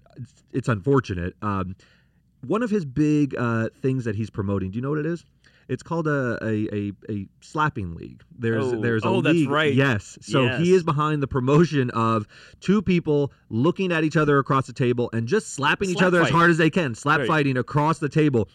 it's 0.52 0.68
unfortunate. 0.68 1.36
Um, 1.42 1.76
one 2.46 2.64
of 2.64 2.70
his 2.70 2.86
big 2.86 3.36
uh, 3.38 3.70
things 3.82 4.06
that 4.06 4.16
he's 4.16 4.30
promoting. 4.30 4.72
Do 4.72 4.78
you 4.78 4.82
know 4.82 4.90
what 4.90 5.00
it 5.00 5.06
is? 5.06 5.26
It's 5.68 5.84
called 5.84 6.08
a 6.08 6.38
a, 6.42 6.68
a, 6.74 6.92
a 7.12 7.28
slapping 7.42 7.94
league. 7.94 8.24
There's 8.38 8.64
Oh, 8.74 8.82
there's 8.82 9.04
a 9.04 9.08
oh, 9.08 9.22
that's 9.22 9.36
league. 9.36 9.50
right. 9.52 9.72
Yes. 9.74 10.18
So 10.22 10.44
Yes. 10.46 10.62
he 10.62 10.74
is 10.74 10.84
behind 10.84 11.22
the 11.22 11.28
promotion 11.28 11.92
of 11.92 12.26
two 12.60 12.82
people 12.82 13.32
looking 13.50 13.92
at 13.92 14.04
each 14.04 14.18
other 14.18 14.40
across 14.40 14.66
the 14.66 14.74
table 14.74 15.12
and 15.14 15.28
just 15.28 15.50
slapping 15.54 15.90
each 15.92 15.98
Slap 16.00 16.08
other 16.08 16.22
as 16.24 16.30
hard 16.32 16.50
as 16.50 16.58
they 16.58 16.72
can, 16.72 16.96
slap 16.96 17.20
Right. 17.20 17.28
fighting 17.28 17.56
across 17.58 18.00
the 18.00 18.10
table. 18.10 18.50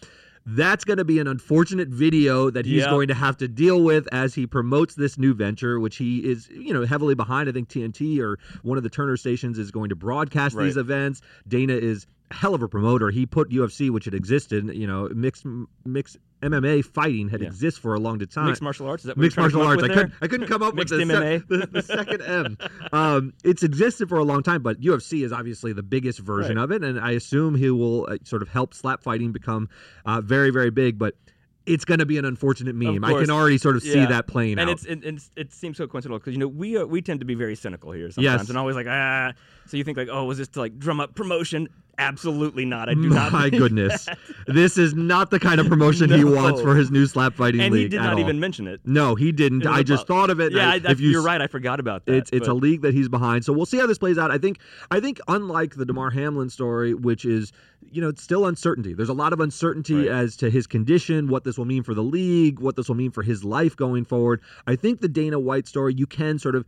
That's 0.47 0.83
going 0.83 0.97
to 0.97 1.05
be 1.05 1.19
an 1.19 1.27
unfortunate 1.27 1.87
video 1.87 2.51
that 2.51 2.65
he's 2.65 2.85
going 2.85 3.07
to 3.07 3.15
have 3.15 3.37
to 3.37 3.47
deal 3.47 3.81
with 3.81 4.07
as 4.13 4.35
he 4.35 4.45
promotes 4.45 4.93
this 4.93 5.17
new 5.17 5.33
venture, 5.33 5.79
which 5.79 5.97
he 5.97 6.19
is, 6.19 6.47
you 6.49 6.73
know, 6.73 6.85
heavily 6.85 7.15
behind. 7.15 7.49
I 7.49 7.51
think 7.51 7.67
TNT 7.67 8.19
or 8.19 8.37
one 8.61 8.77
of 8.77 8.83
the 8.83 8.89
Turner 8.89 9.17
stations 9.17 9.57
is 9.57 9.71
going 9.71 9.89
to 9.89 9.95
broadcast 9.95 10.57
these 10.57 10.77
events. 10.77 11.21
Dana 11.47 11.73
is 11.73 12.05
a 12.29 12.35
hell 12.35 12.53
of 12.53 12.61
a 12.61 12.67
promoter. 12.67 13.09
He 13.09 13.25
put 13.25 13.49
UFC, 13.49 13.89
which 13.89 14.05
had 14.05 14.13
existed, 14.13 14.71
you 14.75 14.85
know, 14.85 15.09
mixed 15.09 15.45
mixed 15.83 16.17
MMA 16.45 16.85
fighting 16.85 17.29
had 17.29 17.41
Yeah. 17.41 17.47
exist 17.47 17.79
for 17.79 17.93
a 17.95 17.99
long 17.99 18.19
time. 18.19 18.45
Mixed 18.47 18.61
martial 18.61 18.87
arts. 18.87 19.03
Is 19.03 19.07
that 19.07 19.17
Mixed 19.17 19.37
martial 19.37 19.61
arts. 19.61 19.83
I 19.83 19.87
couldn't, 19.87 20.13
I 20.21 20.27
couldn't 20.27 20.47
come 20.47 20.61
up 20.63 20.75
with 20.75 20.89
the, 20.89 20.97
MMA. 20.97 21.39
sec- 21.39 21.47
the, 21.47 21.67
the 21.71 21.81
second 21.81 22.21
M. 22.21 22.57
Um, 22.93 23.33
it's 23.43 23.63
existed 23.63 24.09
for 24.09 24.17
a 24.17 24.23
long 24.23 24.43
time, 24.43 24.61
but 24.61 24.79
UFC 24.79 25.23
is 25.23 25.31
obviously 25.31 25.73
the 25.73 25.83
biggest 25.83 26.19
version 26.19 26.57
Right. 26.57 26.63
of 26.63 26.71
it, 26.71 26.83
and 26.83 26.99
I 26.99 27.11
assume 27.11 27.55
he 27.55 27.69
will 27.69 28.07
uh, 28.09 28.17
sort 28.23 28.41
of 28.41 28.49
help 28.49 28.73
slap 28.73 29.01
fighting 29.03 29.31
become 29.31 29.69
uh, 30.05 30.21
very, 30.21 30.49
very 30.51 30.69
big. 30.69 30.97
But 30.99 31.15
it's 31.65 31.83
going 31.85 31.99
to 31.99 32.05
be 32.05 32.17
an 32.17 32.25
unfortunate 32.25 32.75
meme. 32.75 33.03
I 33.03 33.13
can 33.13 33.29
already 33.31 33.57
sort 33.57 33.75
of 33.75 33.83
see 33.83 34.05
that 34.05 34.27
playing 34.27 34.59
and 34.59 34.69
out. 34.69 34.73
it's 34.73 34.85
it, 34.85 35.03
it's 35.03 35.31
it 35.35 35.51
seems 35.53 35.77
so 35.77 35.87
coincidental 35.87 36.19
because 36.19 36.33
you 36.33 36.39
know 36.39 36.47
we 36.47 36.77
uh, 36.77 36.85
we 36.85 37.01
tend 37.01 37.19
to 37.21 37.25
be 37.25 37.35
very 37.35 37.55
cynical 37.55 37.91
here 37.91 38.11
sometimes 38.11 38.41
Yes. 38.41 38.49
and 38.49 38.57
always 38.57 38.75
like 38.75 38.87
ah 38.89 39.33
so 39.65 39.77
you 39.77 39.83
think 39.83 39.97
like 39.97 40.09
oh 40.11 40.25
was 40.25 40.37
this 40.37 40.47
to 40.49 40.59
like 40.59 40.77
drum 40.77 40.99
up 40.99 41.15
promotion 41.15 41.67
absolutely 41.97 42.65
not 42.65 42.89
I 42.89 42.93
do 42.93 43.07
not 43.09 43.31
My 43.31 43.49
goodness, 43.49 44.07
this 44.47 44.77
is 44.77 44.93
not 44.93 45.31
the 45.31 45.39
kind 45.39 45.59
of 45.61 45.67
promotion 45.67 46.11
he 46.11 46.23
wants 46.25 46.59
for 46.61 46.75
his 46.75 46.91
new 46.91 47.05
slap 47.05 47.33
fighting 47.33 47.61
and 47.61 47.73
league. 47.73 47.85
And 47.85 47.93
he 47.93 47.97
did 47.97 48.03
not 48.03 48.13
all. 48.13 48.19
even 48.19 48.39
mention 48.41 48.67
it 48.67 48.81
No, 48.83 49.15
he 49.15 49.31
didn't. 49.31 49.65
I 49.65 49.81
just 49.81 50.03
about- 50.03 50.07
thought 50.07 50.29
of 50.29 50.39
it. 50.41 50.51
yeah 50.51 50.69
I- 50.69 50.73
I, 50.73 50.91
if 50.91 50.99
you 50.99 51.09
you're 51.09 51.23
right 51.23 51.41
I 51.41 51.47
forgot 51.47 51.79
about 51.79 52.05
that 52.05 52.13
It's 52.15 52.29
it's 52.31 52.47
a 52.49 52.53
league 52.53 52.81
that 52.81 52.93
he's 52.93 53.07
behind. 53.07 53.45
So 53.45 53.53
we'll 53.53 53.65
see 53.65 53.77
how 53.77 53.87
this 53.87 53.97
plays 53.97 54.17
out. 54.17 54.29
I 54.29 54.37
think 54.37 54.59
I 54.91 54.99
think 54.99 55.19
unlike 55.27 55.75
the 55.75 55.85
Damar 55.85 56.09
Hamlin 56.11 56.49
story, 56.49 56.93
which 56.93 57.23
is 57.25 57.51
you 57.91 58.01
know 58.01 58.09
it's 58.09 58.21
still 58.23 58.45
uncertainty. 58.45 58.93
There's 58.93 59.09
a 59.09 59.13
lot 59.13 59.33
of 59.33 59.39
uncertainty 59.39 59.95
Right. 59.95 60.07
as 60.07 60.35
to 60.37 60.49
his 60.49 60.67
condition, 60.67 61.27
what 61.27 61.43
this 61.43 61.57
will 61.57 61.65
mean 61.65 61.83
for 61.83 61.93
the 61.93 62.03
league, 62.03 62.59
what 62.59 62.75
this 62.75 62.87
will 62.87 62.95
mean 62.95 63.11
for 63.11 63.23
his 63.23 63.43
life 63.43 63.75
going 63.75 64.05
forward. 64.05 64.41
I 64.67 64.75
think 64.75 65.01
the 65.01 65.07
Dana 65.07 65.39
White 65.39 65.67
story 65.67 65.93
you 65.93 66.05
can 66.07 66.39
sort 66.39 66.55
of 66.55 66.65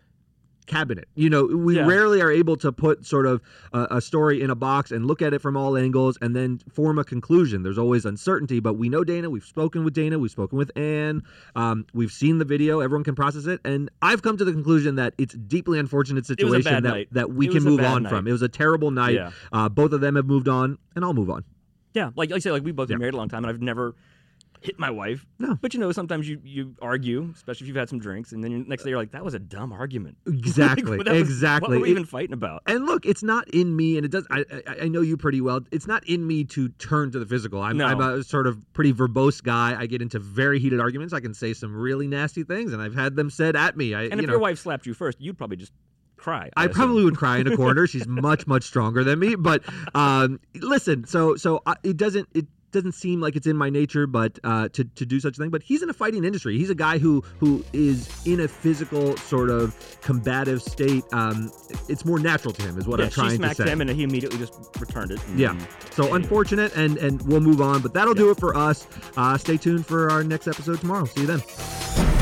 cabinet. 0.67 1.07
You 1.15 1.29
know, 1.29 1.45
we 1.45 1.75
Yeah. 1.77 1.87
rarely 1.87 2.21
are 2.21 2.29
able 2.31 2.55
to 2.57 2.71
put 2.71 3.05
sort 3.05 3.25
of 3.25 3.41
a, 3.73 3.87
a 3.91 4.01
story 4.01 4.41
in 4.41 4.49
a 4.49 4.55
box 4.55 4.91
and 4.91 5.05
look 5.05 5.21
at 5.21 5.33
it 5.33 5.39
from 5.39 5.57
all 5.57 5.75
angles 5.77 6.17
and 6.21 6.35
then 6.35 6.59
form 6.71 6.99
a 6.99 7.03
conclusion. 7.03 7.63
There's 7.63 7.77
always 7.77 8.05
uncertainty, 8.05 8.59
but 8.59 8.73
we 8.73 8.89
know 8.89 9.03
Dana. 9.03 9.29
We've 9.29 9.43
spoken 9.43 9.83
with 9.83 9.93
Dana. 9.93 10.19
We've 10.19 10.29
spoken 10.31 10.57
with 10.57 10.71
Anne. 10.77 11.23
Um, 11.55 11.85
we've 11.93 12.11
seen 12.11 12.37
the 12.37 12.45
video. 12.45 12.79
Everyone 12.81 13.03
can 13.03 13.15
process 13.15 13.45
it, 13.47 13.59
and 13.65 13.89
I've 14.01 14.21
come 14.21 14.37
to 14.37 14.45
the 14.45 14.51
conclusion 14.53 14.95
that 14.95 15.13
it's 15.17 15.33
a 15.33 15.37
deeply 15.37 15.79
unfortunate 15.79 16.25
situation 16.25 16.71
that 16.73 16.83
night. 16.83 17.07
that 17.13 17.31
we 17.33 17.47
It 17.47 17.53
can 17.53 17.63
move 17.63 17.79
on 17.81 18.03
night. 18.03 18.09
from. 18.09 18.27
It 18.27 18.31
was 18.31 18.41
a 18.41 18.49
terrible 18.49 18.91
night. 18.91 19.15
Yeah. 19.15 19.31
Uh, 19.51 19.69
both 19.69 19.93
of 19.93 20.01
them 20.01 20.15
have 20.15 20.25
moved 20.27 20.47
on, 20.47 20.77
and 20.95 21.03
I'll 21.05 21.13
move 21.13 21.29
on. 21.29 21.43
yeah 21.93 22.07
like, 22.15 22.29
like 22.29 22.33
I 22.33 22.39
say 22.39 22.51
like 22.51 22.63
we've 22.63 22.75
both 22.75 22.89
Yeah. 22.89 22.95
been 22.95 22.99
married 22.99 23.13
a 23.15 23.17
long 23.17 23.29
time 23.29 23.43
and 23.43 23.49
I've 23.49 23.61
never 23.61 23.95
hit 24.61 24.79
my 24.79 24.89
wife 24.89 25.25
No. 25.39 25.57
but 25.61 25.73
you 25.73 25.79
know 25.79 25.91
sometimes 25.91 26.27
you 26.27 26.41
you 26.43 26.75
argue 26.81 27.31
especially 27.35 27.65
if 27.65 27.67
you've 27.67 27.77
had 27.77 27.89
some 27.89 27.99
drinks 27.99 28.31
and 28.31 28.43
then 28.43 28.65
next 28.67 28.83
day 28.83 28.89
you're 28.89 28.99
like 28.99 29.11
that 29.11 29.23
was 29.23 29.33
a 29.33 29.39
dumb 29.39 29.71
argument 29.71 30.17
Exactly. 30.27 30.97
Like, 30.97 31.05
that 31.05 31.13
was- 31.13 31.21
exactly. 31.21 31.69
what 31.69 31.79
were 31.79 31.83
we 31.83 31.89
It- 31.89 31.91
even 31.91 32.05
fighting 32.05 32.33
about 32.33 32.63
And 32.67 32.85
look, 32.85 33.05
it's 33.05 33.23
not 33.23 33.47
in 33.49 33.75
me, 33.75 33.97
and 33.97 34.05
it 34.05 34.11
does. 34.11 34.25
I, 34.31 34.45
I 34.67 34.75
I 34.83 34.87
know 34.87 35.01
you 35.01 35.17
pretty 35.17 35.41
well. 35.41 35.61
It's 35.71 35.87
not 35.87 36.07
in 36.07 36.25
me 36.25 36.43
to 36.45 36.69
turn 36.69 37.11
to 37.11 37.19
the 37.19 37.25
physical. 37.25 37.61
I'm, 37.61 37.77
No. 37.77 37.85
I'm 37.85 37.99
a 38.01 38.23
sort 38.23 38.47
of 38.47 38.57
pretty 38.73 38.93
verbose 38.93 39.41
guy. 39.43 39.75
I 39.79 39.85
get 39.87 40.01
into 40.01 40.19
very 40.19 40.59
heated 40.59 40.79
arguments. 40.79 41.13
I 41.13 41.19
can 41.19 41.33
say 41.33 41.53
some 41.53 41.75
really 41.75 42.07
nasty 42.07 42.43
things, 42.43 42.73
and 42.73 42.81
I've 42.81 42.95
had 42.95 43.15
them 43.15 43.29
said 43.29 43.55
at 43.55 43.75
me. 43.77 43.93
I, 43.93 44.03
and 44.03 44.13
you 44.13 44.19
if 44.19 44.25
know, 44.27 44.33
your 44.33 44.39
wife 44.39 44.59
slapped 44.59 44.85
you 44.85 44.93
first 44.93 45.19
you'd 45.21 45.37
probably 45.37 45.57
just 45.57 45.71
cry 46.17 46.49
I 46.57 46.63
assume. 46.65 46.73
probably 46.73 47.03
would 47.05 47.17
cry 47.17 47.37
in 47.37 47.47
a 47.47 47.55
corner. 47.55 47.85
She's 47.93 48.07
much 48.07 48.47
much 48.47 48.63
stronger 48.63 49.03
than 49.03 49.19
me. 49.19 49.35
But 49.35 49.63
um, 49.95 50.39
listen, 50.55 51.05
so 51.05 51.35
so 51.35 51.61
I, 51.65 51.75
it 51.83 51.97
doesn't 51.97 52.27
it 52.33 52.45
doesn't 52.71 52.91
seem 52.93 53.21
like 53.21 53.35
it's 53.35 53.47
in 53.47 53.55
my 53.57 53.69
nature, 53.69 54.07
but 54.07 54.39
uh, 54.43 54.69
to 54.69 54.83
to 54.83 55.05
do 55.05 55.19
such 55.19 55.37
a 55.37 55.41
thing. 55.41 55.49
But 55.49 55.63
he's 55.63 55.81
in 55.81 55.89
a 55.89 55.93
fighting 55.93 56.23
industry. 56.23 56.57
He's 56.57 56.69
a 56.69 56.75
guy 56.75 56.97
who 56.97 57.21
who 57.39 57.63
is 57.73 58.09
in 58.25 58.39
a 58.39 58.47
physical 58.47 59.15
sort 59.17 59.49
of 59.49 59.75
combative 60.01 60.61
state. 60.61 61.03
Um, 61.13 61.51
it's 61.89 62.05
more 62.05 62.19
natural 62.19 62.53
to 62.53 62.61
him, 62.61 62.77
is 62.77 62.87
what 62.87 62.99
yeah, 62.99 63.05
I'm 63.05 63.11
trying 63.11 63.25
to 63.25 63.31
say. 63.31 63.49
she 63.49 63.53
smacked 63.55 63.69
him 63.69 63.81
and 63.81 63.89
he 63.89 64.03
immediately 64.03 64.37
just 64.37 64.53
returned 64.79 65.11
it 65.11 65.19
and- 65.27 65.39
Yeah. 65.39 65.57
So 65.91 66.13
unfortunate, 66.13 66.75
and 66.75 66.97
and 66.97 67.21
we'll 67.23 67.41
move 67.41 67.61
on. 67.61 67.81
But 67.81 67.93
that'll 67.93 68.13
do 68.13 68.29
it 68.31 68.39
for 68.39 68.55
us. 68.55 68.87
Uh, 69.15 69.37
stay 69.37 69.57
tuned 69.57 69.85
for 69.85 70.09
our 70.11 70.23
next 70.23 70.47
episode 70.47 70.79
tomorrow. 70.79 71.05
See 71.05 71.21
you 71.21 71.27
then. 71.27 72.16